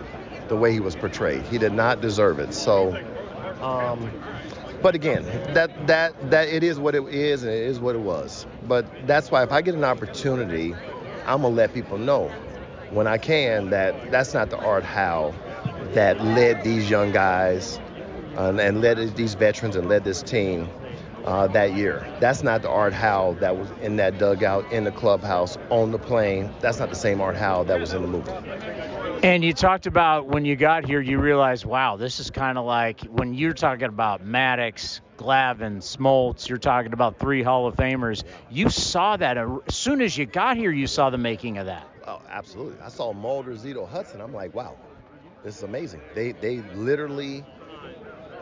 the 0.49 0.57
way 0.57 0.73
he 0.73 0.81
was 0.81 0.97
portrayed. 0.97 1.43
He 1.47 1.59
did 1.59 1.73
not 1.73 2.01
deserve 2.01 2.39
it. 2.39 2.53
So, 2.55 2.93
um, 3.61 4.11
but 4.83 4.95
again, 4.95 5.25
that 5.55 5.87
that 5.87 6.31
that 6.31 6.49
it 6.49 6.63
is 6.63 6.79
what 6.79 6.95
it 6.95 7.07
is 7.09 7.43
and 7.43 7.53
it 7.53 7.63
is 7.63 7.79
what 7.79 7.95
it 7.95 8.01
was. 8.01 8.47
But 8.67 8.87
that's 9.07 9.31
why 9.31 9.43
if 9.43 9.53
I 9.53 9.63
get 9.63 9.75
an 9.75 9.85
opportunity, 9.85 10.75
I'm 11.27 11.43
gonna 11.43 11.49
let 11.49 11.73
people 11.73 11.99
know 11.99 12.29
when 12.91 13.07
I 13.07 13.19
can 13.19 13.71
that 13.71 14.11
that's 14.11 14.35
not 14.35 14.51
the 14.51 14.59
Art 14.59 14.85
Howe 14.85 15.33
that 15.95 16.23
led 16.25 16.65
these 16.65 16.91
young 16.91 17.13
guys 17.13 17.79
uh, 18.37 18.57
and 18.59 18.81
led 18.81 18.99
these 19.17 19.35
veterans 19.35 19.77
and 19.77 19.89
led 19.89 20.05
this 20.05 20.23
team 20.23 20.69
uh, 21.25 21.47
that 21.49 21.75
year. 21.75 22.07
That's 22.21 22.43
not 22.43 22.63
the 22.63 22.69
Art 22.69 22.93
Howe 22.93 23.37
that 23.41 23.57
was 23.57 23.69
in 23.81 23.97
that 23.97 24.19
dugout, 24.19 24.71
in 24.73 24.85
the 24.85 24.93
clubhouse, 24.93 25.57
on 25.71 25.91
the 25.93 25.99
plane. 25.99 26.51
That's 26.61 26.79
not 26.79 26.91
the 26.91 26.97
same 26.97 27.21
Art 27.21 27.37
Howe 27.37 27.65
that 27.65 27.79
was 27.79 27.93
in 27.93 28.03
the 28.03 28.09
movie. 28.09 28.33
And 29.23 29.45
you 29.45 29.53
talked 29.53 29.87
about 29.87 30.27
when 30.27 30.45
you 30.45 30.57
got 30.57 30.85
here, 30.85 31.01
you 31.01 31.19
realized, 31.19 31.65
wow, 31.65 31.97
this 31.97 32.19
is 32.19 32.31
kind 32.31 32.59
of 32.59 32.65
like 32.65 33.03
when 33.03 33.35
you're 33.35 33.53
talking 33.53 33.85
about 33.85 34.27
Maddux, 34.27 35.01
Glavine, 35.17 35.79
Smoltz, 35.79 36.49
you're 36.49 36.59
talking 36.59 36.93
about 36.93 37.21
three 37.21 37.43
Hall 37.43 37.69
of 37.69 37.77
Famers. 37.77 38.25
You 38.51 38.69
saw 38.69 39.17
that 39.17 39.39
as 39.39 39.49
soon 39.71 40.03
as 40.03 40.19
you 40.19 40.27
got 40.27 40.57
here, 40.57 40.73
you 40.73 40.89
saw 40.89 41.11
the 41.11 41.19
making 41.19 41.59
of 41.59 41.67
that. 41.67 41.87
Oh, 42.05 42.21
absolutely. 42.29 42.81
I 42.81 42.89
saw 42.89 43.13
Mulder, 43.13 43.53
Zito, 43.53 43.89
Hudson. 43.89 44.21
I'm 44.21 44.35
like, 44.35 44.55
wow, 44.55 44.77
this 45.45 45.57
is 45.57 45.63
amazing. 45.63 46.01
They 46.17 46.33
they 46.33 46.59
literally 46.75 47.45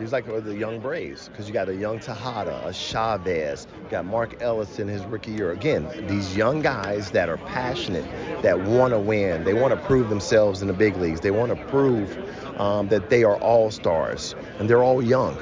He's 0.01 0.13
like 0.13 0.25
the 0.25 0.57
young 0.57 0.81
Braves 0.81 1.29
because 1.29 1.47
you 1.47 1.53
got 1.53 1.69
a 1.69 1.75
young 1.75 2.01
Tejada, 2.01 2.67
a 2.67 2.73
Chavez, 2.73 3.67
got 3.91 4.07
Mark 4.07 4.43
Ellis 4.43 4.79
in 4.79 4.89
his 4.89 5.05
rookie 5.05 5.33
year. 5.33 5.53
Again, 5.53 5.87
these 6.09 6.35
young 6.35 6.63
guys 6.63 7.11
that 7.11 7.29
are 7.29 7.37
passionate, 7.37 8.07
that 8.41 8.59
want 8.59 8.95
to 8.95 8.99
win, 8.99 9.45
they 9.45 9.53
want 9.53 9.75
to 9.75 9.81
prove 9.87 10.09
themselves 10.09 10.63
in 10.63 10.69
the 10.69 10.73
big 10.73 10.97
leagues. 10.97 11.21
They 11.21 11.31
want 11.31 11.51
to 11.55 11.67
prove 11.67 12.17
um, 12.59 12.89
that 12.89 13.11
they 13.11 13.25
are 13.25 13.37
all 13.37 13.71
stars, 13.71 14.35
and 14.59 14.71
they're 14.71 14.83
all 14.83 15.03
young. 15.03 15.37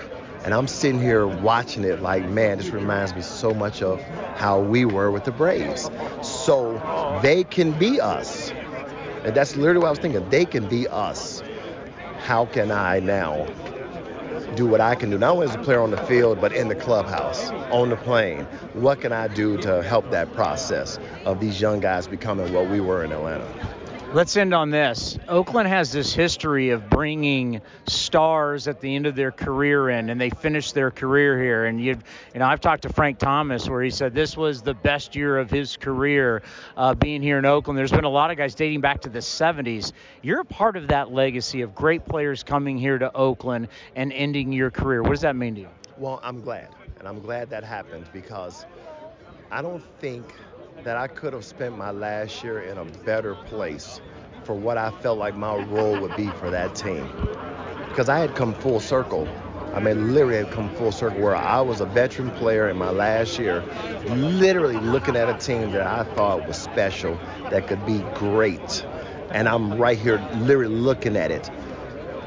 And 0.44 0.52
I'm 0.52 0.66
sitting 0.66 1.00
here 1.00 1.24
watching 1.28 1.84
it 1.84 2.02
like, 2.02 2.24
man, 2.28 2.58
this 2.58 2.70
reminds 2.70 3.14
me 3.14 3.22
so 3.22 3.54
much 3.54 3.80
of 3.80 4.02
how 4.34 4.60
we 4.60 4.84
were 4.84 5.12
with 5.12 5.22
the 5.22 5.32
Braves. 5.32 5.88
So 6.22 7.20
they 7.22 7.44
can 7.44 7.78
be 7.78 8.00
us. 8.00 8.50
And 9.24 9.36
that's 9.36 9.56
literally 9.56 9.78
what 9.78 9.86
I 9.86 9.90
was 9.90 9.98
thinking. 10.00 10.28
They 10.30 10.46
can 10.46 10.68
be 10.68 10.88
us. 10.88 11.44
How 12.18 12.46
can 12.46 12.72
I 12.72 12.98
now 12.98 13.46
do 14.54 14.66
what 14.66 14.80
I 14.80 14.94
can 14.94 15.10
do, 15.10 15.18
not 15.18 15.32
only 15.32 15.46
as 15.46 15.54
a 15.54 15.58
player 15.58 15.80
on 15.80 15.90
the 15.90 15.96
field, 15.96 16.40
but 16.40 16.52
in 16.52 16.68
the 16.68 16.74
clubhouse, 16.74 17.50
on 17.70 17.90
the 17.90 17.96
plane. 17.96 18.44
What 18.74 19.00
can 19.00 19.12
I 19.12 19.28
do 19.28 19.58
to 19.58 19.82
help 19.82 20.10
that 20.10 20.32
process 20.32 20.98
of 21.24 21.40
these 21.40 21.60
young 21.60 21.80
guys 21.80 22.06
becoming 22.06 22.52
what 22.52 22.68
we 22.68 22.80
were 22.80 23.04
in 23.04 23.12
Atlanta? 23.12 23.77
Let's 24.14 24.38
end 24.38 24.54
on 24.54 24.70
this. 24.70 25.18
Oakland 25.28 25.68
has 25.68 25.92
this 25.92 26.14
history 26.14 26.70
of 26.70 26.88
bringing 26.88 27.60
stars 27.86 28.66
at 28.66 28.80
the 28.80 28.96
end 28.96 29.04
of 29.04 29.14
their 29.14 29.30
career 29.30 29.90
in, 29.90 30.08
and 30.08 30.18
they 30.18 30.30
finish 30.30 30.72
their 30.72 30.90
career 30.90 31.38
here. 31.38 31.66
And 31.66 31.78
you, 31.78 31.98
you 32.32 32.40
know, 32.40 32.46
I've 32.46 32.62
talked 32.62 32.84
to 32.84 32.88
Frank 32.88 33.18
Thomas 33.18 33.68
where 33.68 33.82
he 33.82 33.90
said 33.90 34.14
this 34.14 34.34
was 34.34 34.62
the 34.62 34.72
best 34.72 35.14
year 35.14 35.36
of 35.36 35.50
his 35.50 35.76
career 35.76 36.42
uh, 36.74 36.94
being 36.94 37.20
here 37.20 37.38
in 37.38 37.44
Oakland. 37.44 37.78
There's 37.78 37.90
been 37.90 38.04
a 38.04 38.08
lot 38.08 38.30
of 38.30 38.38
guys 38.38 38.54
dating 38.54 38.80
back 38.80 39.02
to 39.02 39.10
the 39.10 39.18
70s. 39.18 39.92
You're 40.22 40.40
a 40.40 40.46
part 40.46 40.78
of 40.78 40.88
that 40.88 41.12
legacy 41.12 41.60
of 41.60 41.74
great 41.74 42.06
players 42.06 42.42
coming 42.42 42.78
here 42.78 42.96
to 42.96 43.14
Oakland 43.14 43.68
and 43.94 44.10
ending 44.14 44.52
your 44.52 44.70
career. 44.70 45.02
What 45.02 45.10
does 45.10 45.20
that 45.20 45.36
mean 45.36 45.56
to 45.56 45.60
you? 45.60 45.68
Well, 45.98 46.18
I'm 46.22 46.40
glad, 46.40 46.68
and 46.98 47.06
I'm 47.06 47.20
glad 47.20 47.50
that 47.50 47.62
happened 47.62 48.06
because 48.14 48.64
I 49.50 49.60
don't 49.60 49.84
think 50.00 50.24
that 50.84 50.96
I 50.96 51.08
could 51.08 51.32
have 51.32 51.44
spent 51.44 51.76
my 51.76 51.90
last 51.90 52.42
year 52.42 52.60
in 52.60 52.78
a 52.78 52.84
better 53.04 53.34
place 53.34 54.00
for 54.44 54.54
what 54.54 54.78
I 54.78 54.90
felt 54.90 55.18
like 55.18 55.36
my 55.36 55.54
role 55.54 55.98
would 56.00 56.16
be 56.16 56.28
for 56.30 56.50
that 56.50 56.74
team. 56.74 57.08
Because 57.88 58.08
I 58.08 58.18
had 58.18 58.34
come 58.34 58.54
full 58.54 58.80
circle. 58.80 59.28
I 59.74 59.80
mean, 59.80 60.14
literally 60.14 60.36
had 60.36 60.50
come 60.50 60.70
full 60.76 60.92
circle 60.92 61.20
where 61.20 61.36
I 61.36 61.60
was 61.60 61.80
a 61.80 61.86
veteran 61.86 62.30
player 62.32 62.68
in 62.68 62.76
my 62.76 62.90
last 62.90 63.38
year, 63.38 63.62
literally 64.08 64.78
looking 64.78 65.16
at 65.16 65.28
a 65.28 65.34
team 65.34 65.72
that 65.72 65.86
I 65.86 66.04
thought 66.14 66.46
was 66.46 66.56
special, 66.56 67.18
that 67.50 67.66
could 67.66 67.84
be 67.84 67.98
great. 68.14 68.84
And 69.30 69.48
I'm 69.48 69.76
right 69.76 69.98
here, 69.98 70.18
literally 70.36 70.74
looking 70.74 71.16
at 71.16 71.30
it, 71.30 71.50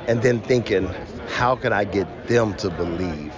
and 0.08 0.22
then 0.22 0.42
thinking, 0.42 0.88
how 1.28 1.56
can 1.56 1.74
I 1.74 1.84
get 1.86 2.28
them 2.28 2.54
to 2.58 2.70
believe 2.70 3.34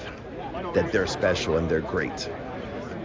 that 0.74 0.92
they're 0.92 1.08
special 1.08 1.56
and 1.56 1.70
they're 1.70 1.80
great? 1.80 2.30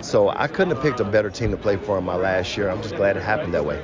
So 0.00 0.28
I 0.30 0.46
couldn't 0.46 0.74
have 0.74 0.82
picked 0.82 1.00
a 1.00 1.04
better 1.04 1.30
team 1.30 1.50
to 1.50 1.56
play 1.56 1.76
for 1.76 1.98
in 1.98 2.04
my 2.04 2.14
last 2.14 2.56
year. 2.56 2.70
I'm 2.70 2.82
just 2.82 2.96
glad 2.96 3.16
it 3.16 3.22
happened 3.22 3.52
that 3.54 3.64
way. 3.64 3.82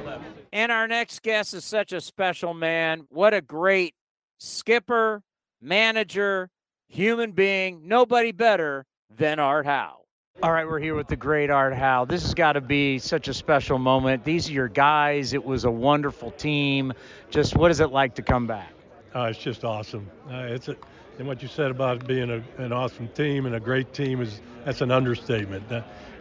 And 0.53 0.71
our 0.71 0.87
next 0.87 1.23
guest 1.23 1.55
is 1.55 1.65
such 1.65 1.93
a 1.93 2.01
special 2.01 2.55
man. 2.55 3.07
What 3.11 3.35
a 3.35 3.41
great 3.41 3.95
skipper, 4.39 5.23
manager, 5.61 6.51
human 6.89 7.33
being. 7.33 7.89
Nobody 7.89 8.31
better 8.33 8.87
than 9.15 9.39
Art 9.41 9.67
Howe. 9.67 10.05
All 10.43 10.53
right, 10.53 10.67
we're 10.67 10.81
here 10.81 10.95
with 10.95 11.09
the 11.09 11.17
great 11.17 11.51
Art 11.51 11.75
Howe. 11.75 12.05
This 12.05 12.23
has 12.23 12.35
got 12.35 12.53
to 12.53 12.61
be 12.61 12.99
such 12.99 13.29
a 13.29 13.35
special 13.35 13.79
moment. 13.79 14.25
These 14.25 14.49
are 14.49 14.53
your 14.53 14.69
guys. 14.69 15.33
It 15.33 15.45
was 15.45 15.65
a 15.65 15.71
wonderful 15.71 16.31
team. 16.33 16.93
Just 17.31 17.57
what 17.57 17.71
is 17.71 17.81
it 17.81 17.91
like 17.91 18.15
to 18.17 18.23
come 18.23 18.47
back? 18.47 18.73
Uh, 19.15 19.29
it's 19.31 19.39
just 19.39 19.65
awesome. 19.65 20.11
Uh, 20.29 20.39
it's 20.49 20.69
a, 20.69 20.77
and 21.19 21.29
what 21.29 21.43
you 21.43 21.49
said 21.49 21.71
about 21.71 22.07
being 22.07 22.31
a, 22.31 22.43
an 22.63 22.73
awesome 22.73 23.09
team 23.09 23.47
and 23.47 23.55
a 23.55 23.61
great 23.61 23.93
team 23.93 24.21
is 24.21 24.41
that's 24.65 24.81
an 24.81 24.91
understatement. 24.91 25.65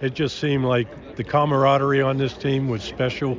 It 0.02 0.14
just 0.14 0.38
seemed 0.38 0.66
like 0.66 1.16
the 1.16 1.24
camaraderie 1.24 2.02
on 2.02 2.18
this 2.18 2.34
team 2.34 2.68
was 2.68 2.84
special. 2.84 3.38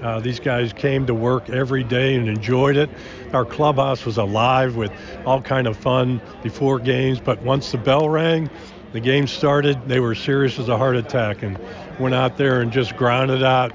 Uh, 0.00 0.20
these 0.20 0.38
guys 0.38 0.72
came 0.72 1.06
to 1.06 1.14
work 1.14 1.50
every 1.50 1.82
day 1.82 2.14
and 2.14 2.28
enjoyed 2.28 2.76
it. 2.76 2.88
Our 3.32 3.44
clubhouse 3.44 4.04
was 4.06 4.16
alive 4.16 4.76
with 4.76 4.92
all 5.26 5.42
kind 5.42 5.66
of 5.66 5.76
fun 5.76 6.20
before 6.42 6.78
games, 6.78 7.18
but 7.18 7.42
once 7.42 7.72
the 7.72 7.78
bell 7.78 8.08
rang, 8.08 8.48
the 8.92 9.00
game 9.00 9.26
started. 9.26 9.88
They 9.88 10.00
were 10.00 10.14
serious 10.14 10.58
as 10.58 10.68
a 10.68 10.78
heart 10.78 10.96
attack 10.96 11.42
and 11.42 11.58
went 11.98 12.14
out 12.14 12.36
there 12.36 12.60
and 12.60 12.72
just 12.72 12.96
grounded 12.96 13.42
out. 13.42 13.72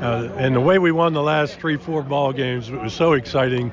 Uh, 0.00 0.32
and 0.36 0.54
the 0.54 0.60
way 0.60 0.80
we 0.80 0.90
won 0.90 1.12
the 1.12 1.22
last 1.22 1.60
three, 1.60 1.76
four 1.76 2.02
ball 2.02 2.32
games, 2.32 2.68
it 2.68 2.74
was 2.74 2.92
so 2.92 3.12
exciting, 3.12 3.72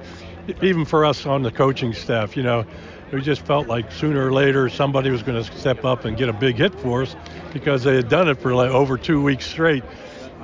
even 0.62 0.86
for 0.86 1.06
us 1.06 1.26
on 1.26 1.44
the 1.44 1.52
coaching 1.52 1.94
staff. 1.94 2.36
You 2.36 2.44
know, 2.44 2.66
we 3.12 3.22
just 3.22 3.42
felt 3.46 3.68
like 3.68 3.92
sooner 3.92 4.28
or 4.28 4.32
later 4.32 4.70
somebody 4.70 5.10
was 5.10 5.24
going 5.24 5.44
to 5.44 5.58
step 5.58 5.86
up 5.86 6.06
and 6.06 6.18
get 6.18 6.30
a 6.30 6.34
big 6.34 6.58
hit 6.58 6.74
for 6.76 7.04
us 7.04 7.16
because 7.54 7.84
they 7.84 7.96
had 7.96 8.10
done 8.10 8.28
it 8.28 8.40
for 8.40 8.54
like 8.54 8.72
over 8.72 8.98
two 8.98 9.22
weeks 9.22 9.46
straight. 9.46 9.84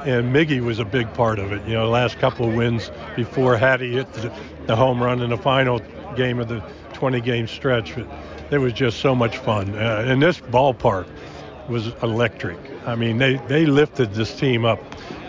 And 0.05 0.35
Miggy 0.35 0.61
was 0.61 0.79
a 0.79 0.85
big 0.85 1.11
part 1.13 1.39
of 1.39 1.51
it. 1.51 1.65
You 1.67 1.73
know, 1.73 1.85
the 1.85 1.91
last 1.91 2.19
couple 2.19 2.47
of 2.47 2.53
wins 2.53 2.91
before 3.15 3.57
Hattie 3.57 3.93
hit 3.93 4.11
the, 4.13 4.33
the 4.67 4.75
home 4.75 5.01
run 5.01 5.21
in 5.21 5.29
the 5.29 5.37
final 5.37 5.81
game 6.15 6.39
of 6.39 6.47
the 6.47 6.63
20 6.93 7.21
game 7.21 7.47
stretch. 7.47 7.95
It 8.51 8.57
was 8.57 8.73
just 8.73 8.99
so 8.99 9.15
much 9.15 9.37
fun. 9.37 9.75
Uh, 9.75 10.03
and 10.05 10.21
this 10.21 10.39
ballpark 10.39 11.07
was 11.67 11.87
electric. 12.03 12.57
I 12.85 12.95
mean, 12.95 13.17
they, 13.17 13.37
they 13.47 13.65
lifted 13.65 14.13
this 14.13 14.37
team 14.37 14.65
up. 14.65 14.79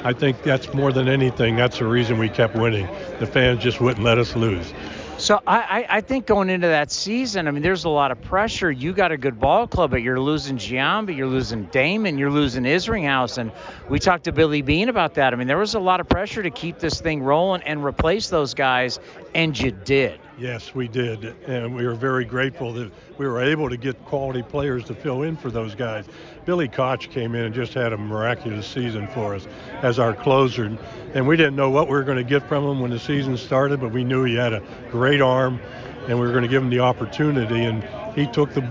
I 0.06 0.12
think 0.12 0.44
that's 0.44 0.72
more 0.72 0.92
than 0.92 1.08
anything. 1.08 1.56
That's 1.56 1.80
the 1.80 1.86
reason 1.88 2.16
we 2.16 2.28
kept 2.28 2.54
winning. 2.54 2.86
The 3.18 3.26
fans 3.26 3.60
just 3.60 3.80
wouldn't 3.80 4.04
let 4.04 4.18
us 4.18 4.36
lose. 4.36 4.72
So 5.18 5.40
I, 5.48 5.84
I, 5.88 6.00
think 6.00 6.26
going 6.26 6.48
into 6.48 6.68
that 6.68 6.92
season, 6.92 7.48
I 7.48 7.50
mean, 7.50 7.64
there's 7.64 7.84
a 7.84 7.88
lot 7.88 8.12
of 8.12 8.20
pressure. 8.20 8.70
You 8.70 8.92
got 8.92 9.10
a 9.10 9.16
good 9.16 9.40
ball 9.40 9.66
club, 9.66 9.90
but 9.90 10.02
you're 10.02 10.20
losing 10.20 10.58
Giambi, 10.58 11.16
you're 11.16 11.26
losing 11.26 11.64
Damon, 11.64 12.18
you're 12.18 12.30
losing 12.30 12.62
Isringhaus, 12.62 13.38
and 13.38 13.50
we 13.88 13.98
talked 13.98 14.24
to 14.24 14.32
Billy 14.32 14.62
Beane 14.62 14.90
about 14.90 15.14
that. 15.14 15.32
I 15.32 15.36
mean, 15.36 15.48
there 15.48 15.58
was 15.58 15.74
a 15.74 15.80
lot 15.80 15.98
of 15.98 16.08
pressure 16.08 16.42
to 16.42 16.50
keep 16.50 16.78
this 16.78 17.00
thing 17.00 17.22
rolling 17.22 17.62
and 17.62 17.82
replace 17.82 18.28
those 18.28 18.54
guys, 18.54 19.00
and 19.34 19.58
you 19.58 19.72
did. 19.72 20.20
Yes, 20.38 20.74
we 20.74 20.86
did, 20.86 21.24
and 21.48 21.74
we 21.74 21.86
were 21.86 21.94
very 21.94 22.26
grateful 22.26 22.74
that 22.74 22.92
we 23.16 23.26
were 23.26 23.42
able 23.42 23.70
to 23.70 23.78
get 23.78 24.04
quality 24.04 24.42
players 24.42 24.84
to 24.84 24.94
fill 24.94 25.22
in 25.22 25.34
for 25.34 25.50
those 25.50 25.74
guys. 25.74 26.04
Billy 26.46 26.68
Koch 26.68 27.10
came 27.10 27.34
in 27.34 27.44
and 27.44 27.54
just 27.54 27.74
had 27.74 27.92
a 27.92 27.98
miraculous 27.98 28.68
season 28.68 29.08
for 29.08 29.34
us 29.34 29.48
as 29.82 29.98
our 29.98 30.14
closer, 30.14 30.78
and 31.12 31.26
we 31.26 31.36
didn't 31.36 31.56
know 31.56 31.70
what 31.70 31.88
we 31.88 31.94
were 31.94 32.04
going 32.04 32.18
to 32.18 32.24
get 32.24 32.48
from 32.48 32.64
him 32.64 32.78
when 32.78 32.92
the 32.92 33.00
season 33.00 33.36
started, 33.36 33.80
but 33.80 33.90
we 33.90 34.04
knew 34.04 34.22
he 34.22 34.36
had 34.36 34.52
a 34.52 34.62
great 34.92 35.20
arm, 35.20 35.58
and 36.06 36.20
we 36.20 36.24
were 36.24 36.30
going 36.30 36.44
to 36.44 36.48
give 36.48 36.62
him 36.62 36.70
the 36.70 36.78
opportunity, 36.78 37.64
and 37.64 37.82
he 38.14 38.28
took 38.28 38.54
the 38.54 38.66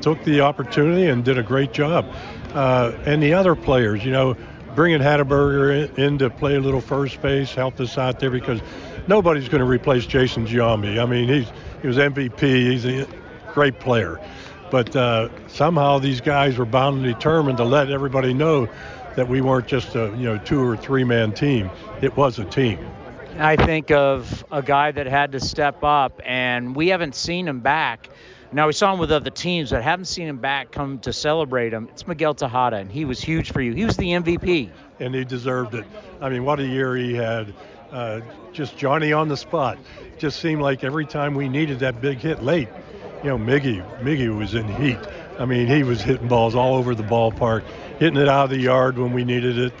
took 0.00 0.22
the 0.24 0.40
opportunity 0.40 1.06
and 1.06 1.24
did 1.24 1.38
a 1.38 1.42
great 1.44 1.72
job. 1.72 2.04
Uh, 2.54 2.92
and 3.04 3.22
the 3.22 3.34
other 3.34 3.54
players, 3.54 4.04
you 4.04 4.10
know, 4.10 4.36
bringing 4.74 5.00
Hatterberger 5.00 5.96
in, 5.96 6.04
in 6.04 6.18
to 6.18 6.28
play 6.28 6.56
a 6.56 6.60
little 6.60 6.80
first 6.80 7.22
base 7.22 7.54
helped 7.54 7.80
us 7.80 7.98
out 7.98 8.18
there 8.18 8.30
because 8.30 8.60
nobody's 9.06 9.48
going 9.48 9.60
to 9.60 9.66
replace 9.66 10.06
Jason 10.06 10.44
Giambi. 10.44 11.00
I 11.00 11.06
mean, 11.06 11.28
he's 11.28 11.46
he 11.82 11.86
was 11.86 11.98
MVP. 11.98 12.40
He's 12.40 12.84
a 12.84 13.06
great 13.52 13.78
player, 13.78 14.18
but 14.72 14.96
uh, 14.96 15.28
somehow 15.48 15.98
these 15.98 16.22
guys 16.22 16.56
were 16.56 16.64
bound 16.64 17.04
and 17.04 17.14
determined 17.14 17.58
to 17.58 17.64
let 17.64 17.90
everybody 17.90 18.32
know 18.32 18.66
that 19.16 19.28
we 19.28 19.42
weren't 19.42 19.66
just 19.66 19.94
a 19.94 20.06
you 20.16 20.24
know 20.24 20.38
two 20.38 20.66
or 20.66 20.76
three 20.78 21.04
man 21.04 21.32
team. 21.32 21.70
It 22.00 22.16
was 22.16 22.38
a 22.38 22.44
team. 22.44 22.78
I 23.38 23.56
think 23.56 23.90
of 23.90 24.44
a 24.50 24.62
guy 24.62 24.90
that 24.90 25.06
had 25.06 25.32
to 25.32 25.40
step 25.40 25.84
up, 25.84 26.20
and 26.24 26.74
we 26.74 26.88
haven't 26.88 27.14
seen 27.14 27.46
him 27.46 27.60
back. 27.60 28.08
Now 28.50 28.66
we 28.66 28.72
saw 28.72 28.92
him 28.92 28.98
with 28.98 29.12
other 29.12 29.30
teams, 29.30 29.70
but 29.70 29.82
haven't 29.82 30.06
seen 30.06 30.26
him 30.26 30.38
back 30.38 30.72
come 30.72 30.98
to 31.00 31.12
celebrate 31.12 31.74
him. 31.74 31.88
It's 31.90 32.06
Miguel 32.06 32.34
Tejada, 32.34 32.76
and 32.76 32.90
he 32.90 33.04
was 33.04 33.20
huge 33.20 33.52
for 33.52 33.60
you. 33.60 33.74
He 33.74 33.84
was 33.84 33.98
the 33.98 34.08
MVP, 34.08 34.70
and 35.00 35.14
he 35.14 35.24
deserved 35.24 35.74
it. 35.74 35.84
I 36.18 36.30
mean, 36.30 36.44
what 36.44 36.60
a 36.60 36.66
year 36.66 36.96
he 36.96 37.12
had 37.12 37.52
uh, 37.90 38.22
just 38.54 38.78
Johnny 38.78 39.12
on 39.12 39.28
the 39.28 39.36
spot. 39.36 39.76
Just 40.16 40.40
seemed 40.40 40.62
like 40.62 40.82
every 40.82 41.04
time 41.04 41.34
we 41.34 41.50
needed 41.50 41.80
that 41.80 42.00
big 42.00 42.18
hit 42.18 42.42
late, 42.42 42.68
you 43.22 43.28
know, 43.28 43.38
Miggy, 43.38 43.82
Miggy 44.00 44.36
was 44.36 44.54
in 44.54 44.66
heat. 44.68 44.98
I 45.38 45.44
mean, 45.44 45.66
he 45.66 45.82
was 45.82 46.02
hitting 46.02 46.28
balls 46.28 46.54
all 46.54 46.74
over 46.74 46.94
the 46.94 47.02
ballpark, 47.02 47.64
hitting 47.98 48.20
it 48.20 48.28
out 48.28 48.44
of 48.44 48.50
the 48.50 48.58
yard 48.58 48.98
when 48.98 49.12
we 49.12 49.24
needed 49.24 49.58
it, 49.58 49.72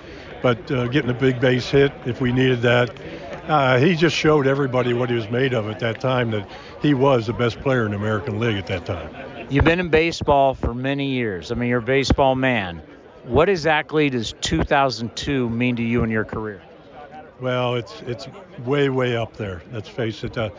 but 0.42 0.70
uh, 0.70 0.86
getting 0.88 1.10
a 1.10 1.14
big 1.14 1.40
base 1.40 1.68
hit 1.68 1.92
if 2.06 2.20
we 2.20 2.32
needed 2.32 2.62
that. 2.62 2.96
Uh, 3.48 3.78
he 3.78 3.96
just 3.96 4.14
showed 4.14 4.46
everybody 4.46 4.94
what 4.94 5.10
he 5.10 5.16
was 5.16 5.28
made 5.28 5.52
of 5.52 5.68
at 5.68 5.80
that 5.80 6.00
time, 6.00 6.30
that 6.30 6.48
he 6.80 6.94
was 6.94 7.26
the 7.26 7.32
best 7.32 7.60
player 7.60 7.84
in 7.84 7.90
the 7.90 7.96
American 7.96 8.38
League 8.38 8.56
at 8.56 8.66
that 8.68 8.86
time. 8.86 9.12
You've 9.50 9.64
been 9.64 9.80
in 9.80 9.88
baseball 9.88 10.54
for 10.54 10.72
many 10.72 11.08
years. 11.10 11.50
I 11.50 11.56
mean, 11.56 11.68
you're 11.68 11.80
a 11.80 11.82
baseball 11.82 12.36
man. 12.36 12.80
What 13.24 13.48
exactly 13.48 14.08
does 14.10 14.34
2002 14.40 15.50
mean 15.50 15.76
to 15.76 15.82
you 15.82 16.04
in 16.04 16.10
your 16.10 16.24
career? 16.24 16.62
Well, 17.40 17.74
it's 17.74 18.02
it's 18.02 18.28
way 18.64 18.88
way 18.88 19.16
up 19.16 19.36
there. 19.36 19.62
Let's 19.72 19.88
face 19.88 20.22
it. 20.22 20.38
Uh, 20.38 20.50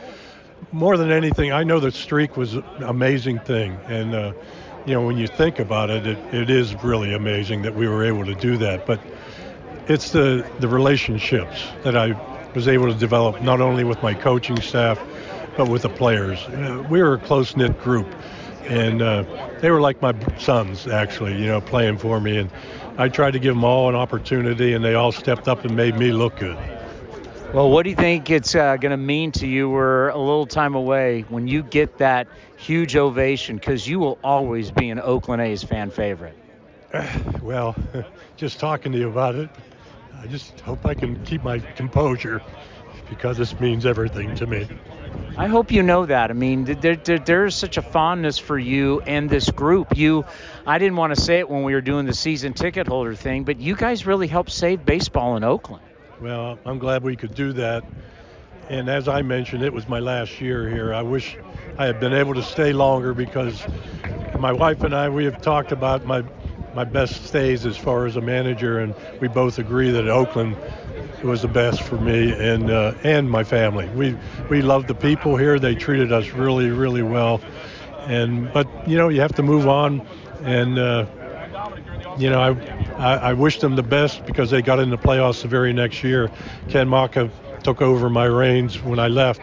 more 0.71 0.97
than 0.97 1.11
anything, 1.11 1.51
I 1.51 1.63
know 1.63 1.79
the 1.79 1.91
streak 1.91 2.37
was 2.37 2.55
an 2.55 2.63
amazing 2.81 3.39
thing, 3.39 3.77
and 3.87 4.13
uh, 4.13 4.33
you 4.85 4.93
know 4.93 5.05
when 5.05 5.17
you 5.17 5.27
think 5.27 5.59
about 5.59 5.89
it, 5.89 6.05
it, 6.07 6.17
it 6.33 6.49
is 6.49 6.75
really 6.83 7.13
amazing 7.13 7.63
that 7.63 7.75
we 7.75 7.87
were 7.87 8.03
able 8.03 8.25
to 8.25 8.35
do 8.35 8.57
that. 8.57 8.85
But 8.85 8.99
it's 9.87 10.11
the 10.11 10.45
the 10.59 10.67
relationships 10.67 11.67
that 11.83 11.95
I 11.95 12.15
was 12.53 12.67
able 12.67 12.91
to 12.91 12.97
develop 12.97 13.41
not 13.41 13.61
only 13.61 13.83
with 13.83 14.01
my 14.03 14.13
coaching 14.13 14.59
staff, 14.61 14.99
but 15.57 15.67
with 15.69 15.81
the 15.81 15.89
players. 15.89 16.39
Uh, 16.43 16.83
we 16.89 17.01
were 17.01 17.15
a 17.15 17.19
close 17.19 17.55
knit 17.55 17.79
group, 17.79 18.07
and 18.63 19.01
uh, 19.01 19.23
they 19.61 19.71
were 19.71 19.81
like 19.81 20.01
my 20.01 20.13
sons 20.37 20.87
actually. 20.87 21.39
You 21.39 21.47
know, 21.47 21.61
playing 21.61 21.97
for 21.97 22.19
me 22.19 22.37
and 22.37 22.49
I 22.95 23.09
tried 23.09 23.31
to 23.31 23.39
give 23.39 23.55
them 23.55 23.63
all 23.63 23.89
an 23.89 23.95
opportunity, 23.95 24.73
and 24.73 24.85
they 24.85 24.93
all 24.93 25.11
stepped 25.11 25.47
up 25.47 25.65
and 25.65 25.75
made 25.75 25.97
me 25.97 26.11
look 26.11 26.37
good. 26.37 26.57
Well, 27.53 27.69
what 27.69 27.83
do 27.83 27.91
you 27.91 27.95
think 27.95 28.31
it's 28.31 28.55
uh, 28.55 28.77
going 28.77 28.89
to 28.89 28.97
mean 28.97 29.31
to 29.33 29.45
you? 29.45 29.69
We're 29.69 30.09
a 30.09 30.17
little 30.17 30.47
time 30.47 30.73
away 30.73 31.21
when 31.29 31.47
you 31.47 31.61
get 31.61 31.99
that 31.99 32.27
huge 32.57 32.95
ovation 32.95 33.57
because 33.57 33.87
you 33.87 33.99
will 33.99 34.17
always 34.23 34.71
be 34.71 34.89
an 34.89 34.99
Oakland 34.99 35.39
A's 35.43 35.63
fan 35.63 35.91
favorite. 35.91 36.35
Well, 37.43 37.75
just 38.37 38.59
talking 38.59 38.91
to 38.93 38.97
you 38.97 39.07
about 39.07 39.35
it, 39.35 39.49
I 40.17 40.25
just 40.25 40.59
hope 40.61 40.83
I 40.85 40.95
can 40.95 41.23
keep 41.25 41.43
my 41.43 41.59
composure 41.59 42.41
because 43.07 43.37
this 43.37 43.59
means 43.59 43.85
everything 43.85 44.33
to 44.35 44.47
me. 44.47 44.67
I 45.37 45.45
hope 45.45 45.71
you 45.71 45.83
know 45.83 46.07
that. 46.07 46.31
I 46.31 46.33
mean, 46.33 46.63
there, 46.63 46.95
there, 46.95 47.19
there's 47.19 47.53
such 47.53 47.77
a 47.77 47.83
fondness 47.83 48.39
for 48.39 48.57
you 48.57 49.01
and 49.01 49.29
this 49.29 49.51
group. 49.51 49.95
You, 49.95 50.25
I 50.65 50.79
didn't 50.79 50.95
want 50.95 51.13
to 51.13 51.21
say 51.21 51.37
it 51.37 51.49
when 51.49 51.61
we 51.61 51.73
were 51.75 51.81
doing 51.81 52.07
the 52.07 52.15
season 52.15 52.53
ticket 52.53 52.87
holder 52.87 53.13
thing, 53.13 53.43
but 53.43 53.59
you 53.59 53.75
guys 53.75 54.07
really 54.07 54.27
helped 54.27 54.51
save 54.51 54.83
baseball 54.85 55.35
in 55.37 55.43
Oakland. 55.43 55.83
Well, 56.23 56.57
I'm 56.65 56.79
glad 56.79 57.03
we 57.03 57.17
could 57.17 57.35
do 57.35 57.51
that. 57.51 57.83
And 58.69 58.87
as 58.87 59.09
I 59.09 59.23
mentioned, 59.23 59.61
it 59.61 59.73
was 59.73 59.89
my 59.89 59.99
last 59.99 60.39
year 60.39 60.69
here. 60.69 60.93
I 60.93 61.01
wish 61.01 61.35
I 61.77 61.85
had 61.85 61.99
been 61.99 62.13
able 62.13 62.33
to 62.35 62.41
stay 62.41 62.71
longer 62.71 63.13
because 63.13 63.61
my 64.39 64.53
wife 64.53 64.83
and 64.83 64.95
I, 64.95 65.09
we 65.09 65.25
have 65.25 65.41
talked 65.41 65.73
about 65.73 66.05
my 66.05 66.23
my 66.73 66.85
best 66.85 67.25
stays 67.25 67.65
as 67.65 67.75
far 67.75 68.05
as 68.05 68.15
a 68.15 68.21
manager, 68.21 68.79
and 68.79 68.95
we 69.19 69.27
both 69.27 69.59
agree 69.59 69.91
that 69.91 70.07
Oakland 70.07 70.55
was 71.25 71.41
the 71.41 71.49
best 71.49 71.81
for 71.81 71.97
me 71.97 72.31
and 72.31 72.69
uh, 72.69 72.93
and 73.03 73.29
my 73.29 73.43
family. 73.43 73.89
We 73.89 74.17
we 74.49 74.61
loved 74.61 74.87
the 74.87 74.95
people 74.95 75.35
here. 75.35 75.59
They 75.59 75.75
treated 75.75 76.13
us 76.13 76.29
really 76.29 76.69
really 76.69 77.03
well, 77.03 77.41
and 78.07 78.49
but 78.53 78.65
you 78.87 78.95
know 78.95 79.09
you 79.09 79.19
have 79.19 79.35
to 79.35 79.43
move 79.43 79.67
on, 79.67 80.07
and 80.43 80.79
uh, 80.79 81.05
you 82.17 82.29
know 82.29 82.39
I, 82.39 82.49
I, 82.97 83.15
I 83.29 83.33
wish 83.33 83.59
them 83.59 83.75
the 83.75 83.83
best 83.83 84.25
because 84.25 84.51
they 84.51 84.61
got 84.61 84.79
in 84.79 84.89
the 84.89 84.97
playoffs 84.97 85.41
the 85.41 85.47
very 85.47 85.73
next 85.73 86.03
year. 86.03 86.31
Ken 86.69 86.87
Macha 86.87 87.29
took 87.63 87.81
over 87.81 88.09
my 88.09 88.25
reins 88.25 88.81
when 88.81 88.99
I 88.99 89.07
left, 89.07 89.41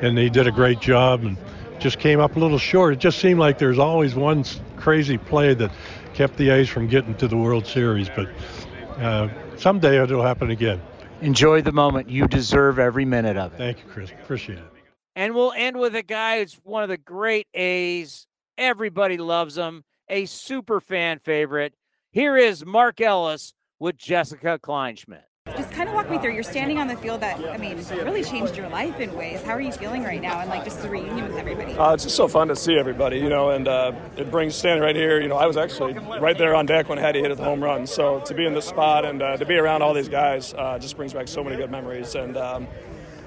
and 0.00 0.16
he 0.18 0.30
did 0.30 0.46
a 0.46 0.52
great 0.52 0.80
job 0.80 1.24
and 1.24 1.36
just 1.78 1.98
came 1.98 2.20
up 2.20 2.36
a 2.36 2.38
little 2.38 2.58
short. 2.58 2.94
It 2.94 2.98
just 2.98 3.18
seemed 3.18 3.40
like 3.40 3.58
there's 3.58 3.78
always 3.78 4.14
one 4.14 4.44
crazy 4.76 5.18
play 5.18 5.54
that 5.54 5.72
kept 6.14 6.36
the 6.36 6.50
A's 6.50 6.68
from 6.68 6.86
getting 6.86 7.14
to 7.16 7.28
the 7.28 7.36
World 7.36 7.66
Series, 7.66 8.08
but. 8.08 8.28
Uh, 8.98 9.28
someday 9.56 10.02
it'll 10.02 10.22
happen 10.22 10.50
again. 10.50 10.80
Enjoy 11.20 11.62
the 11.62 11.72
moment. 11.72 12.08
You 12.08 12.26
deserve 12.26 12.78
every 12.78 13.04
minute 13.04 13.36
of 13.36 13.54
it. 13.54 13.58
Thank 13.58 13.78
you, 13.78 13.84
Chris. 13.88 14.10
Appreciate 14.10 14.58
it. 14.58 14.64
And 15.14 15.34
we'll 15.34 15.52
end 15.52 15.78
with 15.78 15.94
a 15.94 16.02
guy 16.02 16.40
who's 16.40 16.58
one 16.62 16.82
of 16.82 16.88
the 16.88 16.96
great 16.96 17.46
A's. 17.54 18.26
Everybody 18.58 19.18
loves 19.18 19.56
him. 19.56 19.84
A 20.08 20.26
super 20.26 20.80
fan 20.80 21.18
favorite. 21.18 21.74
Here 22.14 22.36
is 22.36 22.66
Mark 22.66 23.00
Ellis 23.00 23.54
with 23.80 23.96
Jessica 23.96 24.58
Kleinschmidt. 24.62 25.22
Just 25.56 25.72
kind 25.72 25.88
of 25.88 25.94
walk 25.94 26.10
me 26.10 26.18
through. 26.18 26.34
You're 26.34 26.42
standing 26.42 26.76
on 26.76 26.86
the 26.86 26.96
field 26.96 27.22
that, 27.22 27.42
I 27.48 27.56
mean, 27.56 27.82
really 28.04 28.22
changed 28.22 28.54
your 28.54 28.68
life 28.68 29.00
in 29.00 29.14
ways. 29.14 29.42
How 29.42 29.52
are 29.52 29.62
you 29.62 29.72
feeling 29.72 30.04
right 30.04 30.20
now 30.20 30.40
and, 30.40 30.50
like, 30.50 30.62
just 30.62 30.82
the 30.82 30.90
reunion 30.90 31.26
with 31.26 31.38
everybody? 31.38 31.72
Uh, 31.72 31.94
it's 31.94 32.04
just 32.04 32.14
so 32.14 32.28
fun 32.28 32.48
to 32.48 32.54
see 32.54 32.76
everybody, 32.76 33.16
you 33.16 33.30
know, 33.30 33.52
and 33.52 33.66
uh, 33.66 33.92
it 34.18 34.30
brings 34.30 34.54
standing 34.54 34.82
right 34.82 34.94
here. 34.94 35.22
You 35.22 35.28
know, 35.28 35.38
I 35.38 35.46
was 35.46 35.56
actually 35.56 35.94
right 35.94 36.36
there 36.36 36.54
on 36.54 36.66
deck 36.66 36.90
when 36.90 36.98
Hattie 36.98 37.22
hit 37.22 37.34
the 37.34 37.44
home 37.44 37.64
run. 37.64 37.86
So 37.86 38.20
to 38.20 38.34
be 38.34 38.44
in 38.44 38.52
this 38.52 38.66
spot 38.66 39.06
and 39.06 39.22
uh, 39.22 39.38
to 39.38 39.46
be 39.46 39.54
around 39.54 39.80
all 39.80 39.94
these 39.94 40.10
guys 40.10 40.52
uh, 40.52 40.78
just 40.78 40.98
brings 40.98 41.14
back 41.14 41.28
so 41.28 41.42
many 41.42 41.56
good 41.56 41.70
memories. 41.70 42.14
And, 42.14 42.36
um, 42.36 42.68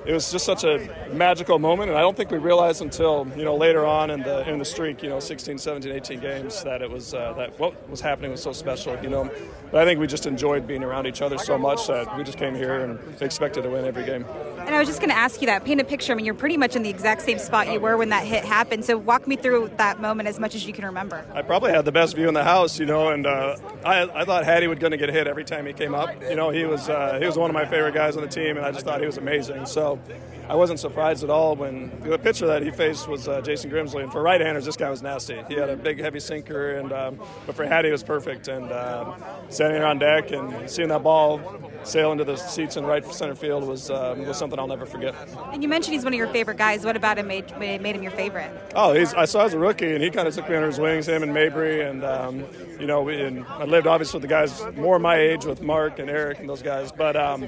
it 0.05 0.13
was 0.13 0.31
just 0.31 0.45
such 0.45 0.63
a 0.63 0.87
magical 1.11 1.59
moment, 1.59 1.89
and 1.89 1.97
I 1.97 2.01
don't 2.01 2.15
think 2.15 2.31
we 2.31 2.37
realized 2.37 2.81
until 2.81 3.27
you 3.35 3.43
know 3.43 3.55
later 3.55 3.85
on 3.85 4.11
in 4.11 4.21
the 4.21 4.47
in 4.49 4.59
the 4.59 4.65
streak, 4.65 5.01
you 5.01 5.09
know, 5.09 5.19
16, 5.19 5.57
17, 5.57 5.91
18 5.91 6.19
games, 6.19 6.63
that 6.63 6.81
it 6.81 6.89
was 6.89 7.13
uh, 7.13 7.33
that 7.33 7.59
what 7.59 7.89
was 7.89 8.01
happening 8.01 8.31
was 8.31 8.41
so 8.41 8.51
special, 8.51 8.97
you 9.01 9.09
know. 9.09 9.29
But 9.71 9.81
I 9.81 9.85
think 9.85 9.99
we 9.99 10.07
just 10.07 10.25
enjoyed 10.25 10.67
being 10.67 10.83
around 10.83 11.07
each 11.07 11.21
other 11.21 11.37
so 11.37 11.57
much 11.57 11.87
that 11.87 12.15
we 12.17 12.23
just 12.23 12.37
came 12.37 12.55
here 12.55 12.81
and 12.81 12.99
expected 13.21 13.63
to 13.63 13.69
win 13.69 13.85
every 13.85 14.05
game. 14.05 14.25
And 14.59 14.73
I 14.73 14.79
was 14.79 14.87
just 14.87 14.99
going 14.99 15.11
to 15.11 15.17
ask 15.17 15.41
you 15.41 15.47
that. 15.47 15.63
Paint 15.63 15.81
a 15.81 15.83
picture. 15.83 16.11
I 16.11 16.15
mean, 16.15 16.25
you're 16.25 16.33
pretty 16.33 16.57
much 16.57 16.75
in 16.75 16.81
the 16.81 16.89
exact 16.89 17.21
same 17.21 17.37
spot 17.37 17.71
you 17.71 17.79
were 17.79 17.97
when 17.97 18.09
that 18.09 18.25
hit 18.25 18.43
happened. 18.43 18.83
So 18.83 18.97
walk 18.97 19.27
me 19.27 19.35
through 19.35 19.71
that 19.77 19.99
moment 20.01 20.27
as 20.27 20.39
much 20.39 20.55
as 20.55 20.65
you 20.65 20.73
can 20.73 20.85
remember. 20.85 21.23
I 21.33 21.43
probably 21.43 21.71
had 21.71 21.85
the 21.85 21.91
best 21.91 22.15
view 22.15 22.27
in 22.27 22.33
the 22.33 22.43
house, 22.43 22.79
you 22.79 22.85
know, 22.87 23.09
and 23.09 23.27
uh, 23.27 23.57
I, 23.83 24.03
I 24.21 24.25
thought 24.25 24.43
Hattie 24.43 24.67
was 24.67 24.79
going 24.79 24.91
to 24.91 24.97
get 24.97 25.09
hit 25.09 25.27
every 25.27 25.43
time 25.43 25.65
he 25.65 25.73
came 25.73 25.93
up. 25.93 26.09
You 26.23 26.35
know, 26.35 26.49
he 26.49 26.65
was 26.65 26.89
uh, 26.89 27.19
he 27.19 27.25
was 27.25 27.37
one 27.37 27.49
of 27.49 27.53
my 27.53 27.65
favorite 27.65 27.93
guys 27.93 28.15
on 28.17 28.23
the 28.23 28.29
team, 28.29 28.57
and 28.57 28.65
I 28.65 28.71
just 28.71 28.85
thought 28.85 28.99
he 28.99 29.05
was 29.05 29.17
amazing. 29.17 29.65
So 29.67 29.94
go. 29.95 30.34
I 30.47 30.55
wasn't 30.55 30.79
surprised 30.79 31.23
at 31.23 31.29
all 31.29 31.55
when 31.55 31.91
the 32.01 32.17
pitcher 32.17 32.47
that 32.47 32.61
he 32.61 32.71
faced 32.71 33.07
was 33.07 33.27
uh, 33.27 33.41
Jason 33.41 33.71
Grimsley. 33.71 34.03
And 34.03 34.11
for 34.11 34.21
right-handers, 34.21 34.65
this 34.65 34.77
guy 34.77 34.89
was 34.89 35.01
nasty. 35.01 35.41
He 35.47 35.55
had 35.55 35.69
a 35.69 35.75
big, 35.75 35.99
heavy 35.99 36.19
sinker, 36.19 36.75
and 36.75 36.91
um, 36.91 37.19
but 37.45 37.55
for 37.55 37.65
Hattie, 37.65 37.89
it 37.89 37.91
was 37.91 38.03
perfect. 38.03 38.47
And 38.47 38.71
uh, 38.71 39.15
standing 39.49 39.79
there 39.79 39.87
on 39.87 39.99
deck 39.99 40.31
and 40.31 40.69
seeing 40.69 40.89
that 40.89 41.03
ball 41.03 41.41
sail 41.83 42.11
into 42.11 42.23
the 42.23 42.35
seats 42.35 42.77
in 42.77 42.85
right 42.85 43.05
center 43.05 43.35
field 43.35 43.67
was 43.67 43.89
um, 43.89 44.25
was 44.25 44.37
something 44.37 44.59
I'll 44.59 44.67
never 44.67 44.85
forget. 44.85 45.15
And 45.51 45.63
you 45.63 45.69
mentioned 45.69 45.93
he's 45.93 46.03
one 46.03 46.13
of 46.13 46.17
your 46.17 46.27
favorite 46.27 46.57
guys. 46.57 46.85
What 46.85 46.95
about 46.95 47.17
him 47.17 47.27
made, 47.27 47.57
made 47.57 47.95
him 47.95 48.03
your 48.03 48.11
favorite? 48.11 48.51
Oh, 48.75 48.93
he's, 48.93 49.13
I 49.13 49.25
saw 49.25 49.45
as 49.45 49.53
a 49.53 49.59
rookie, 49.59 49.93
and 49.93 50.03
he 50.03 50.09
kind 50.09 50.27
of 50.27 50.35
took 50.35 50.49
me 50.49 50.55
under 50.55 50.67
his 50.67 50.79
wings. 50.79 51.07
Him 51.07 51.23
and 51.23 51.33
Mabry, 51.33 51.81
and 51.81 52.03
um, 52.03 52.45
you 52.79 52.87
know, 52.87 53.01
we, 53.01 53.21
and 53.21 53.45
I 53.45 53.65
lived 53.65 53.87
obviously 53.87 54.17
with 54.19 54.29
the 54.29 54.35
guys 54.35 54.63
more 54.75 54.99
my 54.99 55.17
age 55.17 55.45
with 55.45 55.61
Mark 55.61 55.99
and 55.99 56.09
Eric 56.09 56.39
and 56.39 56.49
those 56.49 56.61
guys. 56.61 56.91
But 56.91 57.15
um, 57.15 57.47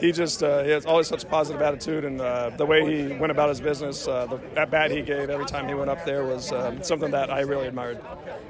he 0.00 0.12
just 0.12 0.42
uh, 0.42 0.62
he 0.62 0.70
has 0.70 0.86
always 0.86 1.06
such 1.06 1.24
a 1.24 1.26
positive 1.26 1.62
attitude, 1.62 2.04
and 2.04 2.20
uh, 2.20 2.35
the 2.56 2.66
way 2.66 2.80
he 2.84 3.14
went 3.14 3.30
about 3.30 3.48
his 3.48 3.60
business, 3.60 4.06
uh, 4.08 4.26
the 4.26 4.60
at 4.60 4.70
bat 4.70 4.90
he 4.90 5.02
gave 5.02 5.30
every 5.30 5.46
time 5.46 5.68
he 5.68 5.74
went 5.74 5.90
up 5.90 6.04
there 6.04 6.24
was 6.24 6.52
um, 6.52 6.82
something 6.82 7.10
that 7.10 7.30
I 7.30 7.40
really 7.40 7.66
admired. 7.66 7.98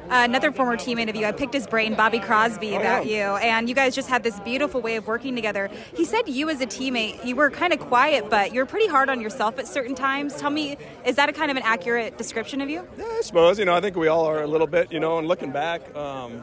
Uh, 0.09 0.22
another 0.31 0.53
former 0.53 0.77
teammate 0.77 1.09
of 1.09 1.16
you, 1.16 1.27
I 1.27 1.33
picked 1.33 1.55
his 1.55 1.66
brain, 1.66 1.94
Bobby 1.94 2.20
Crosby, 2.20 2.75
Oh, 2.75 2.81
about 2.81 3.07
you, 3.07 3.22
and 3.22 3.68
you 3.68 3.75
guys 3.75 3.94
just 3.94 4.09
had 4.09 4.22
this 4.22 4.38
beautiful 4.40 4.81
way 4.81 4.96
of 4.96 5.07
working 5.07 5.35
together. 5.35 5.68
He 5.94 6.05
said 6.05 6.29
you 6.29 6.49
as 6.49 6.61
a 6.61 6.66
teammate, 6.66 7.25
you 7.25 7.35
were 7.37 7.51
kind 7.51 7.72
of 7.72 7.81
quiet, 7.81 8.31
but 8.31 8.53
you're 8.53 8.66
pretty 8.66 8.87
hard 8.87 9.09
on 9.09 9.20
yourself 9.20 9.59
at 9.59 9.66
certain 9.66 9.94
times. 9.94 10.37
Tell 10.37 10.51
me, 10.51 10.77
is 11.05 11.16
that 11.16 11.29
a 11.29 11.33
kind 11.33 11.51
of 11.51 11.57
an 11.57 11.62
accurate 11.64 12.16
description 12.18 12.61
of 12.61 12.68
you? 12.70 12.87
Yeah, 12.96 13.05
I 13.05 13.20
suppose 13.22 13.59
you 13.59 13.64
know. 13.64 13.75
I 13.75 13.81
think 13.81 13.96
we 13.96 14.09
all 14.09 14.25
are 14.27 14.42
a 14.42 14.46
little 14.46 14.66
bit, 14.66 14.92
you 14.92 15.01
know. 15.01 15.18
And 15.18 15.27
looking 15.27 15.51
back, 15.53 15.94
um, 15.96 16.42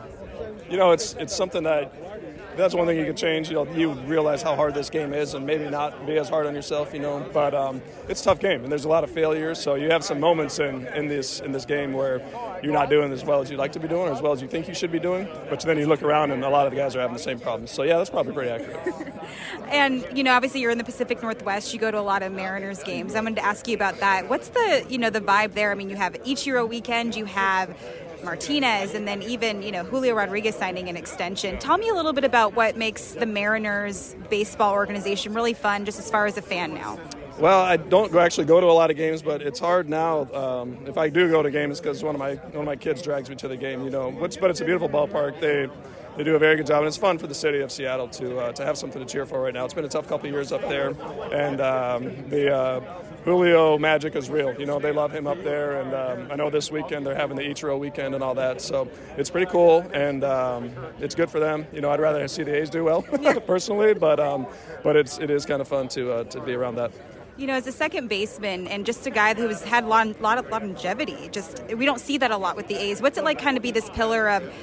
you 0.70 0.78
know, 0.78 0.92
it's 0.92 1.14
it's 1.14 1.36
something 1.36 1.64
that 1.64 2.13
that's 2.56 2.74
one 2.74 2.88
thing 2.88 2.98
you 2.98 3.06
could 3.06 3.18
change. 3.18 3.50
You 3.50 3.56
know, 3.56 3.72
you 3.74 3.92
realize 3.92 4.42
how 4.42 4.56
hard 4.56 4.74
this 4.74 4.90
game 4.90 5.14
is, 5.14 5.34
and 5.34 5.46
maybe 5.46 5.70
not 5.70 6.06
be 6.06 6.18
as 6.18 6.30
hard 6.30 6.46
on 6.46 6.56
yourself. 6.56 6.94
You 6.94 7.00
know, 7.00 7.26
but 7.34 7.54
um, 7.54 7.82
it's 8.08 8.22
a 8.22 8.26
tough 8.26 8.40
game, 8.40 8.64
and 8.64 8.72
there's 8.72 8.86
a 8.86 8.90
lot 8.90 9.04
of 9.04 9.12
failures. 9.12 9.60
So 9.60 9.76
you 9.76 9.90
have 9.90 10.04
some 10.04 10.20
moments 10.20 10.60
in, 10.60 10.88
in 10.88 11.08
this 11.08 11.40
in 11.40 11.52
this 11.52 11.66
game 11.66 11.94
where 11.94 12.22
you're 12.62 12.74
not 12.74 12.90
doing 12.90 13.12
as 13.12 13.24
well 13.24 13.42
as 13.42 13.50
you'd 13.50 13.60
like 13.60 13.74
to 13.74 13.80
be 13.80 13.88
doing, 13.88 14.10
or 14.10 14.12
as 14.12 14.22
well 14.22 14.34
as 14.34 14.42
you 14.42 14.48
think 14.48 14.68
you 14.68 14.74
should 14.74 14.92
be 14.92 15.00
doing. 15.00 15.28
But 15.50 15.62
then 15.62 15.78
you 15.78 15.88
look 15.88 16.04
around, 16.04 16.32
and 16.32 16.44
a 16.44 16.50
lot 16.50 16.66
of 16.66 16.72
the 16.72 16.78
guys 16.78 16.96
are 16.96 17.02
having 17.02 17.16
the 17.16 17.24
same 17.24 17.40
problems. 17.40 17.72
So 17.72 17.84
yeah, 17.84 17.98
that's 17.98 18.10
probably 18.10 18.34
pretty 18.34 18.52
accurate. 18.52 19.14
And 19.70 20.06
you 20.14 20.24
know, 20.24 20.34
obviously, 20.34 20.62
you're 20.62 20.70
in 20.72 20.78
the 20.78 20.84
Pacific 20.84 21.24
Northwest. 21.24 21.74
You 21.74 21.80
go 21.80 21.90
to 21.90 22.00
a 22.00 22.02
lot 22.02 22.22
of 22.22 22.32
Mariners 22.32 22.84
games. 22.84 23.16
I 23.16 23.22
wanted 23.22 23.38
to 23.38 23.46
ask 23.46 23.68
you 23.68 23.76
about 23.76 24.00
that. 24.02 24.30
What's 24.30 24.50
the 24.50 24.86
you 24.88 25.00
know 25.00 25.10
the 25.10 25.22
vibe 25.22 25.54
there? 25.54 25.72
I 25.72 25.76
mean, 25.76 25.90
you 25.90 25.96
have 25.96 26.14
Ichiro 26.24 26.68
weekend. 26.68 27.16
You 27.16 27.26
have 27.26 27.76
Martinez, 28.24 28.94
and 28.94 29.08
then 29.08 29.22
even 29.22 29.62
you 29.62 29.72
know 29.72 29.84
Julio 29.84 30.16
Rodriguez 30.16 30.56
signing 30.56 30.90
an 30.90 30.98
extension. 30.98 31.58
Tell 31.60 31.78
me 31.78 31.90
a 31.90 31.94
little 31.94 32.14
bit 32.14 32.24
about 32.24 32.56
what 32.56 32.78
makes 32.78 33.14
the 33.14 33.26
Mariners 33.26 34.16
baseball 34.30 34.74
organization 34.74 35.34
really 35.34 35.54
fun, 35.54 35.86
just 35.86 36.00
as 36.00 36.10
far 36.10 36.26
as 36.26 36.38
a 36.38 36.42
fan 36.42 36.74
now. 36.74 37.00
Well, 37.40 37.62
I 37.62 37.78
don't 37.78 38.14
actually 38.16 38.46
go 38.46 38.60
to 38.60 38.68
a 38.68 38.74
lot 38.74 38.92
of 38.92 38.98
games, 38.98 39.24
but 39.24 39.42
it's 39.42 39.60
hard 39.60 39.90
now. 39.90 40.32
Um, 40.34 40.78
if 40.86 40.98
I 40.98 41.10
do 41.10 41.30
go 41.30 41.42
to 41.42 41.50
games, 41.50 41.80
because 41.80 42.04
one 42.04 42.14
of 42.14 42.20
my 42.20 42.36
one 42.36 42.60
of 42.60 42.66
my 42.66 42.76
kids 42.76 43.02
drags 43.02 43.30
me 43.30 43.36
to 43.38 43.48
the 43.48 43.58
game. 43.58 43.84
You 43.84 43.90
know, 43.90 44.12
but 44.12 44.50
it's 44.50 44.62
a 44.62 44.66
beautiful 44.66 44.88
ballpark. 44.88 45.40
They 45.40 45.68
they 46.16 46.24
do 46.24 46.36
a 46.36 46.40
very 46.40 46.56
good 46.56 46.68
job, 46.68 46.80
and 46.80 46.88
it's 46.88 46.98
fun 46.98 47.18
for 47.18 47.26
the 47.26 47.34
city 47.34 47.62
of 47.62 47.72
Seattle 47.72 48.08
to 48.10 48.40
uh, 48.40 48.52
to 48.54 48.64
have 48.64 48.78
something 48.78 49.04
to 49.04 49.12
cheer 49.12 49.26
for 49.26 49.42
right 49.42 49.54
now. 49.54 49.66
It's 49.66 49.74
been 49.74 49.86
a 49.86 49.90
tough 49.90 50.08
couple 50.08 50.30
years 50.30 50.52
up 50.52 50.62
there, 50.62 50.90
and 51.32 51.60
um, 51.60 52.30
the 52.30 52.56
uh, 52.56 52.82
Julio 53.24 53.78
magic 53.78 54.16
is 54.16 54.30
real. 54.30 54.54
You 54.60 54.66
know, 54.66 54.80
they 54.80 54.92
love 54.92 55.12
him 55.12 55.28
up 55.28 55.42
there, 55.44 55.80
and 55.80 55.94
um, 55.94 56.32
I 56.32 56.36
know 56.36 56.50
this 56.50 56.72
weekend 56.72 57.06
they're 57.06 57.16
having 57.16 57.38
the 57.38 57.44
Ichiro 57.44 57.80
weekend 57.80 58.16
and 58.16 58.24
all 58.24 58.36
that. 58.36 58.62
So 58.62 58.90
it's 59.18 59.30
pretty 59.30 59.50
cool, 59.50 59.80
and 59.94 60.24
um, 60.24 60.72
it's 61.00 61.16
good 61.16 61.30
for 61.30 61.40
them. 61.40 61.66
You 61.72 61.82
know, 61.82 61.90
I'd 61.90 62.02
rather 62.02 62.28
see 62.28 62.44
the 62.44 62.56
A's 62.56 62.70
do 62.70 62.84
well 62.84 63.02
personally, 63.48 63.94
but 63.94 64.20
um, 64.20 64.46
but 64.84 64.96
it's 64.96 65.20
it 65.20 65.30
is 65.30 65.46
kind 65.46 65.62
of 65.62 65.68
fun 65.68 65.88
to 65.90 66.12
uh, 66.12 66.24
to 66.26 66.42
be 66.42 66.54
around 66.54 66.76
that. 66.76 66.92
You 67.36 67.48
know, 67.48 67.54
as 67.54 67.66
a 67.66 67.72
second 67.72 68.10
baseman 68.10 68.68
and 68.68 68.86
just 68.86 69.08
a 69.08 69.10
guy 69.10 69.34
who's 69.34 69.64
had 69.64 69.86
a 69.86 69.88
lot, 69.88 70.22
lot 70.22 70.38
of 70.38 70.48
longevity, 70.52 71.30
just 71.32 71.64
we 71.76 71.86
don't 71.86 72.00
see 72.00 72.20
that 72.20 72.30
a 72.30 72.38
lot 72.38 72.56
with 72.56 72.68
the 72.68 72.76
A's. 72.76 73.02
What's 73.02 73.18
it 73.18 73.24
like, 73.24 73.40
kind 73.40 73.58
of 73.58 73.64
be 73.64 73.72
this 73.72 73.90
pillar 73.92 74.30
of 74.30 74.54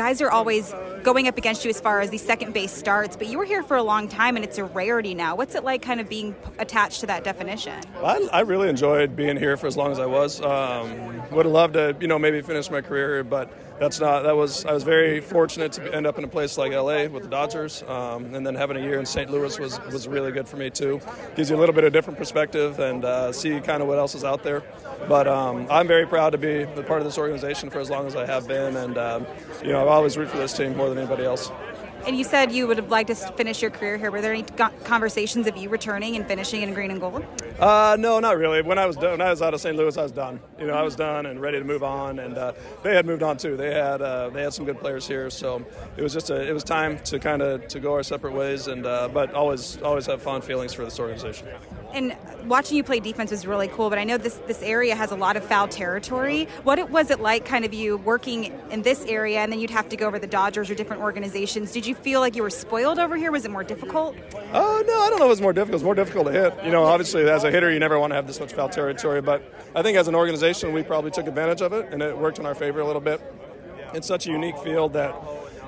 guys 0.00 0.22
are 0.22 0.30
always 0.30 0.74
going 1.02 1.28
up 1.28 1.36
against 1.36 1.62
you 1.62 1.68
as 1.68 1.78
far 1.78 2.00
as 2.00 2.08
the 2.08 2.16
second 2.16 2.54
base 2.54 2.72
starts, 2.72 3.18
but 3.18 3.26
you 3.26 3.36
were 3.36 3.44
here 3.44 3.62
for 3.62 3.76
a 3.76 3.82
long 3.82 4.08
time 4.08 4.34
and 4.34 4.42
it's 4.42 4.56
a 4.56 4.64
rarity 4.64 5.12
now. 5.12 5.36
What's 5.36 5.54
it 5.54 5.62
like, 5.62 5.82
kind 5.82 6.00
of 6.00 6.08
being 6.08 6.34
attached 6.58 7.00
to 7.00 7.06
that 7.08 7.22
definition? 7.22 7.78
I, 8.02 8.26
I 8.32 8.40
really 8.40 8.70
enjoyed 8.70 9.14
being 9.14 9.36
here 9.36 9.58
for 9.58 9.66
as 9.66 9.76
long 9.76 9.92
as 9.92 9.98
I 9.98 10.06
was. 10.06 10.40
Um, 10.40 11.28
would 11.32 11.44
have 11.44 11.52
loved 11.52 11.74
to, 11.74 11.94
you 12.00 12.06
know, 12.06 12.18
maybe 12.18 12.40
finish 12.40 12.70
my 12.70 12.80
career 12.80 13.22
but 13.22 13.52
that's 13.80 13.98
not. 13.98 14.24
That 14.24 14.36
was. 14.36 14.66
I 14.66 14.72
was 14.72 14.82
very 14.82 15.20
fortunate 15.20 15.72
to 15.72 15.94
end 15.94 16.06
up 16.06 16.18
in 16.18 16.24
a 16.24 16.28
place 16.28 16.58
like 16.58 16.72
LA 16.72 17.06
with 17.06 17.22
the 17.22 17.30
Dodgers, 17.30 17.82
um, 17.84 18.34
and 18.34 18.46
then 18.46 18.54
having 18.54 18.76
a 18.76 18.80
year 18.80 18.98
in 18.98 19.06
St. 19.06 19.30
Louis 19.30 19.58
was 19.58 19.80
was 19.86 20.06
really 20.06 20.32
good 20.32 20.46
for 20.46 20.58
me 20.58 20.68
too. 20.68 21.00
Gives 21.34 21.48
you 21.48 21.56
a 21.56 21.58
little 21.58 21.74
bit 21.74 21.84
of 21.84 21.92
different 21.94 22.18
perspective 22.18 22.78
and 22.78 23.06
uh, 23.06 23.32
see 23.32 23.58
kind 23.60 23.80
of 23.80 23.88
what 23.88 23.98
else 23.98 24.14
is 24.14 24.22
out 24.22 24.42
there. 24.42 24.62
But 25.08 25.26
um, 25.26 25.66
I'm 25.70 25.88
very 25.88 26.06
proud 26.06 26.30
to 26.30 26.38
be 26.38 26.62
a 26.62 26.82
part 26.82 27.00
of 27.00 27.06
this 27.06 27.16
organization 27.16 27.70
for 27.70 27.80
as 27.80 27.88
long 27.88 28.06
as 28.06 28.16
I 28.16 28.26
have 28.26 28.46
been, 28.46 28.76
and 28.76 28.98
um, 28.98 29.26
you 29.62 29.72
know, 29.72 29.80
I've 29.80 29.88
always 29.88 30.18
root 30.18 30.28
for 30.28 30.36
this 30.36 30.52
team 30.52 30.76
more 30.76 30.90
than 30.90 30.98
anybody 30.98 31.24
else. 31.24 31.50
And 32.06 32.16
you 32.16 32.24
said 32.24 32.50
you 32.50 32.66
would 32.66 32.78
have 32.78 32.90
liked 32.90 33.08
to 33.08 33.14
finish 33.14 33.60
your 33.62 33.70
career 33.70 33.98
here. 33.98 34.10
Were 34.10 34.20
there 34.20 34.32
any 34.32 34.42
conversations 34.84 35.46
of 35.46 35.56
you 35.56 35.68
returning 35.68 36.16
and 36.16 36.26
finishing 36.26 36.62
in 36.62 36.74
green 36.74 36.90
and 36.90 37.00
gold? 37.00 37.24
Uh, 37.58 37.96
no, 37.98 38.18
not 38.20 38.38
really. 38.38 38.62
When 38.62 38.78
I 38.78 38.86
was 38.86 38.96
done, 38.96 39.12
when 39.12 39.20
I 39.20 39.30
was 39.30 39.42
out 39.42 39.54
of 39.54 39.60
St. 39.60 39.76
Louis, 39.76 39.96
I 39.96 40.02
was 40.02 40.12
done. 40.12 40.40
You 40.58 40.66
know, 40.66 40.74
I 40.74 40.82
was 40.82 40.96
done 40.96 41.26
and 41.26 41.40
ready 41.40 41.58
to 41.58 41.64
move 41.64 41.82
on, 41.82 42.18
and 42.18 42.36
uh, 42.36 42.52
they 42.82 42.94
had 42.94 43.06
moved 43.06 43.22
on 43.22 43.36
too. 43.36 43.56
They 43.56 43.74
had 43.74 44.00
uh, 44.00 44.30
they 44.30 44.42
had 44.42 44.54
some 44.54 44.64
good 44.64 44.78
players 44.80 45.06
here, 45.06 45.30
so 45.30 45.64
it 45.96 46.02
was 46.02 46.12
just 46.12 46.30
a, 46.30 46.48
it 46.48 46.52
was 46.52 46.64
time 46.64 46.98
to 47.00 47.18
kind 47.18 47.42
of 47.42 47.68
to 47.68 47.80
go 47.80 47.92
our 47.92 48.02
separate 48.02 48.32
ways. 48.32 48.66
And 48.66 48.86
uh, 48.86 49.08
but 49.08 49.34
always 49.34 49.80
always 49.82 50.06
have 50.06 50.22
fond 50.22 50.44
feelings 50.44 50.72
for 50.72 50.84
this 50.84 50.98
organization. 50.98 51.48
And 51.92 52.16
watching 52.46 52.76
you 52.76 52.84
play 52.84 53.00
defense 53.00 53.30
was 53.30 53.46
really 53.46 53.68
cool, 53.68 53.90
but 53.90 53.98
I 53.98 54.04
know 54.04 54.16
this 54.16 54.34
this 54.46 54.62
area 54.62 54.94
has 54.94 55.10
a 55.10 55.16
lot 55.16 55.36
of 55.36 55.44
foul 55.44 55.68
territory. 55.68 56.46
What 56.62 56.78
it, 56.78 56.88
was 56.90 57.10
it 57.10 57.20
like, 57.20 57.44
kind 57.44 57.64
of 57.64 57.74
you 57.74 57.96
working 57.98 58.52
in 58.70 58.82
this 58.82 59.04
area, 59.06 59.40
and 59.40 59.52
then 59.52 59.58
you'd 59.58 59.70
have 59.70 59.88
to 59.88 59.96
go 59.96 60.06
over 60.06 60.18
the 60.18 60.26
Dodgers 60.26 60.70
or 60.70 60.74
different 60.74 61.02
organizations? 61.02 61.72
Did 61.72 61.86
you 61.86 61.94
feel 61.94 62.20
like 62.20 62.36
you 62.36 62.42
were 62.42 62.50
spoiled 62.50 62.98
over 62.98 63.16
here? 63.16 63.32
Was 63.32 63.44
it 63.44 63.50
more 63.50 63.64
difficult? 63.64 64.16
Oh 64.52 64.84
no, 64.86 65.00
I 65.00 65.10
don't 65.10 65.18
know 65.18 65.26
if 65.26 65.32
it's 65.32 65.40
more 65.40 65.52
difficult. 65.52 65.74
It's 65.76 65.84
more 65.84 65.94
difficult 65.94 66.26
to 66.26 66.32
hit. 66.32 66.54
You 66.64 66.70
know, 66.70 66.84
obviously 66.84 67.28
as 67.28 67.44
a 67.44 67.50
hitter, 67.50 67.70
you 67.70 67.78
never 67.78 67.98
want 67.98 68.12
to 68.12 68.14
have 68.14 68.26
this 68.26 68.38
much 68.38 68.52
foul 68.52 68.68
territory, 68.68 69.20
but 69.20 69.42
I 69.74 69.82
think 69.82 69.98
as 69.98 70.08
an 70.08 70.14
organization, 70.14 70.72
we 70.72 70.82
probably 70.82 71.10
took 71.10 71.26
advantage 71.26 71.62
of 71.62 71.72
it, 71.72 71.92
and 71.92 72.02
it 72.02 72.16
worked 72.16 72.38
in 72.38 72.46
our 72.46 72.54
favor 72.54 72.80
a 72.80 72.86
little 72.86 73.02
bit. 73.02 73.20
It's 73.94 74.06
such 74.06 74.26
a 74.28 74.30
unique 74.30 74.58
field 74.58 74.92
that 74.92 75.14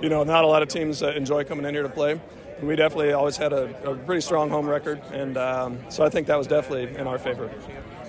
you 0.00 0.08
know 0.08 0.22
not 0.22 0.44
a 0.44 0.46
lot 0.46 0.62
of 0.62 0.68
teams 0.68 1.02
uh, 1.02 1.08
enjoy 1.08 1.44
coming 1.44 1.64
in 1.64 1.74
here 1.74 1.82
to 1.82 1.88
play. 1.88 2.20
And 2.62 2.68
we 2.68 2.76
definitely 2.76 3.12
always 3.12 3.36
had 3.36 3.52
a, 3.52 3.64
a 3.82 3.96
pretty 3.96 4.20
strong 4.20 4.48
home 4.48 4.68
record, 4.68 5.02
and 5.10 5.36
um, 5.36 5.80
so 5.88 6.04
I 6.04 6.08
think 6.08 6.28
that 6.28 6.38
was 6.38 6.46
definitely 6.46 6.96
in 6.96 7.08
our 7.08 7.18
favor. 7.18 7.50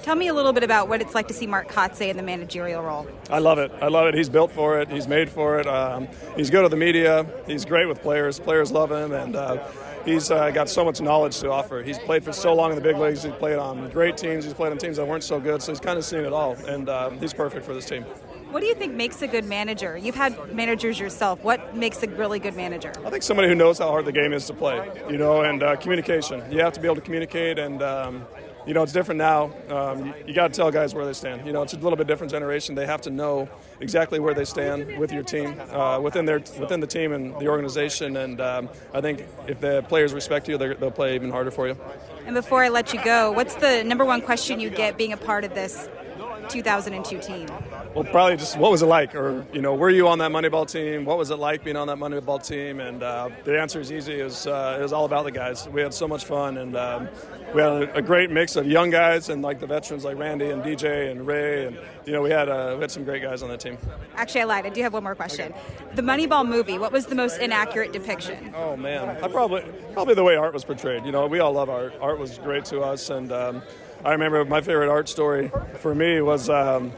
Tell 0.04 0.16
me 0.16 0.28
a 0.28 0.34
little 0.36 0.54
bit 0.54 0.64
about 0.64 0.88
what 0.88 1.02
it's 1.02 1.16
like 1.16 1.28
to 1.30 1.34
see 1.34 1.48
Mark 1.48 1.72
Kotsay 1.72 2.10
in 2.10 2.18
the 2.18 2.22
managerial 2.22 2.84
role. 2.84 3.08
I 3.32 3.40
love 3.40 3.58
it. 3.58 3.72
I 3.82 3.88
love 3.88 4.06
it. 4.06 4.14
He's 4.14 4.30
built 4.30 4.52
for 4.52 4.80
it. 4.80 4.90
He's 4.90 5.08
made 5.08 5.28
for 5.28 5.60
it. 5.60 5.66
Um, 5.66 6.08
he's 6.36 6.52
good 6.52 6.62
with 6.62 6.70
the 6.70 6.78
media. 6.78 7.26
He's 7.48 7.66
great 7.66 7.88
with 7.88 8.00
players. 8.04 8.40
Players 8.40 8.72
love 8.72 8.92
him, 8.92 9.12
and 9.12 9.36
uh, 9.36 9.68
he's 10.06 10.30
uh, 10.30 10.52
got 10.52 10.70
so 10.70 10.86
much 10.86 11.02
knowledge 11.02 11.40
to 11.40 11.50
offer. 11.50 11.82
He's 11.82 11.98
played 11.98 12.24
for 12.24 12.32
so 12.32 12.54
long 12.54 12.70
in 12.70 12.76
the 12.76 12.84
big 12.84 12.98
leagues. 12.98 13.24
He's 13.24 13.34
played 13.34 13.58
on 13.58 13.90
great 13.90 14.18
teams. 14.18 14.44
He's 14.44 14.54
played 14.54 14.72
on 14.72 14.78
teams 14.78 14.98
that 14.98 15.08
weren't 15.08 15.24
so 15.24 15.40
good. 15.40 15.64
So 15.64 15.72
he's 15.72 15.80
kind 15.80 15.98
of 15.98 16.06
seen 16.06 16.26
it 16.26 16.32
all, 16.32 16.54
and 16.68 16.90
um, 16.90 17.18
he's 17.18 17.34
perfect 17.34 17.66
for 17.66 17.74
this 17.74 17.88
team. 17.88 18.06
What 18.54 18.60
do 18.60 18.68
you 18.68 18.76
think 18.76 18.94
makes 18.94 19.20
a 19.24 19.28
good 19.28 19.46
manager? 19.46 19.98
You've 19.98 20.14
had 20.14 20.54
managers 20.54 21.00
yourself. 21.00 21.44
What 21.44 21.76
makes 21.76 22.04
a 22.04 22.08
really 22.08 22.38
good 22.38 22.56
manager? 22.56 22.94
I 23.04 23.10
think 23.10 23.24
somebody 23.24 23.48
who 23.48 23.56
knows 23.56 23.80
how 23.80 23.88
hard 23.88 24.06
the 24.06 24.12
game 24.12 24.32
is 24.32 24.46
to 24.46 24.54
play, 24.54 24.92
you 25.10 25.18
know, 25.18 25.42
and 25.42 25.64
uh, 25.64 25.76
communication. 25.78 26.40
You 26.52 26.60
have 26.60 26.72
to 26.74 26.80
be 26.80 26.86
able 26.86 26.98
to 26.98 27.02
communicate, 27.02 27.58
and 27.58 27.82
um, 27.82 28.28
you 28.68 28.76
know, 28.76 28.84
it's 28.84 28.94
different 28.94 29.18
now. 29.18 29.52
Um, 29.70 30.06
you 30.06 30.14
you 30.28 30.36
got 30.36 30.54
to 30.54 30.56
tell 30.56 30.70
guys 30.70 30.94
where 30.94 31.04
they 31.04 31.14
stand. 31.14 31.48
You 31.48 31.52
know, 31.52 31.64
it's 31.64 31.74
a 31.74 31.78
little 31.78 31.98
bit 31.98 32.06
different 32.06 32.30
generation. 32.30 32.76
They 32.76 32.86
have 32.86 33.02
to 33.02 33.10
know 33.10 33.50
exactly 33.80 34.20
where 34.20 34.36
they 34.36 34.46
stand 34.46 35.00
with 35.00 35.12
your 35.12 35.24
team, 35.24 35.60
uh, 35.72 36.00
within 36.00 36.26
their 36.26 36.44
within 36.60 36.80
the 36.80 36.86
team 36.86 37.12
and 37.12 37.36
the 37.40 37.48
organization. 37.48 38.18
And 38.18 38.40
um, 38.40 38.70
I 38.94 39.02
think 39.02 39.26
if 39.48 39.62
the 39.62 39.82
players 39.90 40.14
respect 40.14 40.48
you, 40.48 40.60
they'll 40.60 40.92
play 40.92 41.16
even 41.16 41.32
harder 41.32 41.50
for 41.50 41.68
you. 41.68 41.76
And 42.28 42.36
before 42.36 42.64
I 42.64 42.70
let 42.70 42.94
you 42.94 43.04
go, 43.04 43.32
what's 43.32 43.56
the 43.56 43.84
number 43.84 44.06
one 44.06 44.22
question 44.22 44.60
you 44.60 44.70
get 44.70 44.96
being 44.96 45.12
a 45.12 45.18
part 45.18 45.44
of 45.44 45.56
this 45.56 45.90
2002 46.50 47.20
team? 47.20 47.48
Well, 47.94 48.04
probably 48.04 48.38
just 48.38 48.58
what 48.58 48.72
was 48.72 48.82
it 48.82 48.88
like, 48.88 49.16
or 49.16 49.46
you 49.54 49.62
know, 49.62 49.76
were 49.76 49.90
you 49.90 50.08
on 50.08 50.20
that 50.20 50.32
Moneyball 50.32 50.70
team? 50.70 51.06
What 51.06 51.18
was 51.18 51.30
it 51.30 51.38
like 51.38 51.64
being 51.64 51.76
on 51.76 51.88
that 51.88 51.98
Moneyball 51.98 52.46
team? 52.46 52.80
And 52.80 53.04
uh, 53.04 53.30
the 53.44 53.60
answer 53.60 53.80
is 53.80 53.92
easy. 53.92 54.20
It 54.20 54.24
was, 54.24 54.48
uh, 54.48 54.78
it 54.80 54.82
was 54.82 54.94
all 54.94 55.06
about 55.06 55.26
the 55.26 55.32
guys. 55.32 55.68
We 55.68 55.82
had 55.82 55.94
so 55.94 56.08
much 56.08 56.26
fun, 56.26 56.58
and 56.58 56.76
um, 56.76 57.10
we 57.54 57.62
had 57.62 57.72
a, 57.72 57.96
a 57.96 58.02
great 58.02 58.32
mix 58.32 58.56
of 58.56 58.66
young 58.68 58.90
guys 58.90 59.30
and 59.30 59.42
like 59.42 59.60
the 59.60 59.68
veterans, 59.68 60.04
like 60.04 60.18
Randy 60.18 60.50
and 60.50 60.64
DJ 60.64 61.12
and 61.12 61.26
Ray, 61.26 61.68
and 61.68 61.78
you 62.06 62.14
know, 62.14 62.22
we 62.22 62.30
had 62.30 62.50
uh, 62.50 62.74
we 62.76 62.82
had 62.82 62.92
some 62.92 63.04
great 63.04 63.22
guys 63.22 63.44
on 63.44 63.50
that 63.50 63.60
team. 63.60 63.78
Actually, 64.16 64.42
I 64.42 64.46
lied. 64.46 64.66
I 64.66 64.70
do 64.70 64.82
have 64.82 64.94
one 64.94 65.04
more 65.04 65.16
question. 65.16 65.54
The 65.96 66.02
Moneyball 66.02 66.48
movie, 66.48 66.78
what 66.78 66.92
was 66.92 67.06
the 67.06 67.16
most 67.16 67.40
inaccurate 67.40 67.94
depiction? 67.94 68.54
Oh 68.56 68.76
man, 68.76 69.18
I 69.24 69.28
probably 69.28 69.64
probably 69.94 70.16
the 70.16 70.24
way 70.24 70.36
art 70.36 70.54
was 70.54 70.64
portrayed. 70.66 71.06
You 71.06 71.12
know, 71.12 71.28
we 71.28 71.40
all 71.40 71.54
love 71.54 71.70
art. 71.70 71.94
Art 72.02 72.20
was 72.20 72.38
great 72.40 72.66
to 72.66 72.82
us, 72.82 73.10
and 73.10 73.32
um, 73.32 73.62
I 74.06 74.12
remember 74.12 74.44
my 74.46 74.62
favorite 74.62 74.90
art 74.90 75.08
story 75.08 75.52
for 75.80 75.96
me 75.96 76.22
was 76.22 76.50
um, 76.50 76.92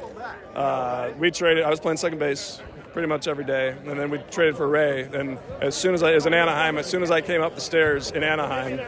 uh, 0.55 1.11
we 1.19 1.31
traded. 1.31 1.63
I 1.63 1.69
was 1.69 1.79
playing 1.79 1.97
second 1.97 2.19
base. 2.19 2.61
pretty 2.95 3.09
much 3.09 3.27
every 3.27 3.43
day. 3.43 3.75
And 3.85 3.99
then 3.99 4.09
we 4.09 4.19
traded 4.31 4.55
for 4.55 4.69
Ray. 4.69 5.03
And 5.03 5.37
as 5.61 5.75
soon 5.75 5.93
as 5.93 6.01
I, 6.01 6.13
as 6.13 6.25
in 6.25 6.33
Anaheim, 6.33 6.77
as 6.77 6.85
soon 6.85 7.03
as 7.03 7.11
I 7.11 7.19
came 7.19 7.41
up 7.41 7.53
the 7.53 7.59
stairs 7.59 8.09
in 8.11 8.23
Anaheim, 8.23 8.79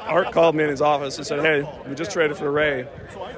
Art 0.00 0.30
called 0.30 0.54
me 0.54 0.64
in 0.64 0.68
his 0.68 0.82
office 0.82 1.16
and 1.16 1.26
said, 1.26 1.40
"Hey, 1.40 1.66
we 1.88 1.94
just 1.94 2.10
traded 2.12 2.36
for 2.36 2.52
Ray." 2.52 2.86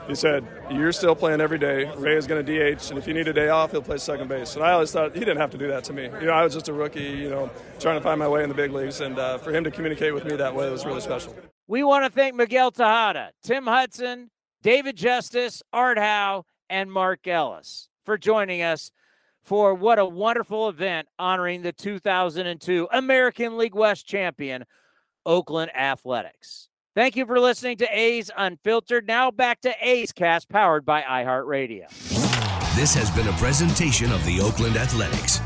He 0.08 0.16
said, 0.16 0.44
"You're 0.72 0.90
still 0.90 1.14
playing 1.14 1.40
every 1.40 1.58
day. 1.58 1.88
Ray 1.96 2.16
is 2.16 2.26
going 2.26 2.44
to 2.44 2.52
DH, 2.52 2.90
and 2.90 2.98
if 2.98 3.06
you 3.06 3.14
need 3.14 3.28
a 3.28 3.32
day 3.32 3.48
off, 3.48 3.70
he'll 3.70 3.80
play 3.80 3.96
second 3.98 4.28
base." 4.28 4.56
And 4.56 4.64
I 4.64 4.72
always 4.72 4.90
thought 4.90 5.14
he 5.14 5.20
didn't 5.20 5.38
have 5.38 5.52
to 5.52 5.58
do 5.58 5.68
that 5.68 5.84
to 5.84 5.92
me. 5.92 6.04
You 6.20 6.26
know, 6.26 6.32
I 6.32 6.42
was 6.42 6.52
just 6.52 6.68
a 6.68 6.72
rookie, 6.72 7.00
you 7.00 7.30
know, 7.30 7.48
trying 7.78 7.96
to 7.96 8.02
find 8.02 8.18
my 8.18 8.28
way 8.28 8.42
in 8.42 8.48
the 8.48 8.56
big 8.56 8.72
leagues, 8.72 9.00
and 9.00 9.18
uh, 9.18 9.38
for 9.38 9.52
him 9.52 9.62
to 9.64 9.70
communicate 9.70 10.12
with 10.12 10.24
me 10.24 10.34
that 10.34 10.52
way 10.52 10.68
was 10.68 10.84
really 10.84 11.00
special. 11.00 11.34
We 11.68 11.84
want 11.84 12.06
to 12.06 12.10
thank 12.10 12.34
Miguel 12.34 12.70
Tejada, 12.70 13.32
Tim 13.42 13.66
Hudson, 13.66 14.30
David 14.62 14.96
Justice, 14.96 15.62
Art 15.70 15.98
Howe, 15.98 16.46
and 16.70 16.90
Mark 16.90 17.28
Ellis 17.28 17.90
for 18.06 18.16
joining 18.16 18.62
us 18.62 18.90
for 19.42 19.74
what 19.74 19.98
a 19.98 20.06
wonderful 20.06 20.70
event 20.70 21.08
honoring 21.18 21.60
the 21.60 21.72
2002 21.72 22.88
American 22.90 23.58
League 23.58 23.74
West 23.74 24.06
champion, 24.06 24.64
Oakland 25.26 25.70
Athletics. 25.76 26.70
Thank 26.94 27.16
you 27.16 27.26
for 27.26 27.38
listening 27.38 27.76
to 27.78 27.86
A's 27.86 28.30
Unfiltered. 28.34 29.06
Now 29.06 29.30
back 29.30 29.60
to 29.60 29.74
A's 29.80 30.10
Cast, 30.10 30.48
powered 30.48 30.86
by 30.86 31.02
iHeartRadio. 31.02 31.86
This 32.76 32.94
has 32.94 33.10
been 33.10 33.28
a 33.28 33.32
presentation 33.32 34.10
of 34.10 34.24
the 34.24 34.40
Oakland 34.40 34.76
Athletics. 34.76 35.40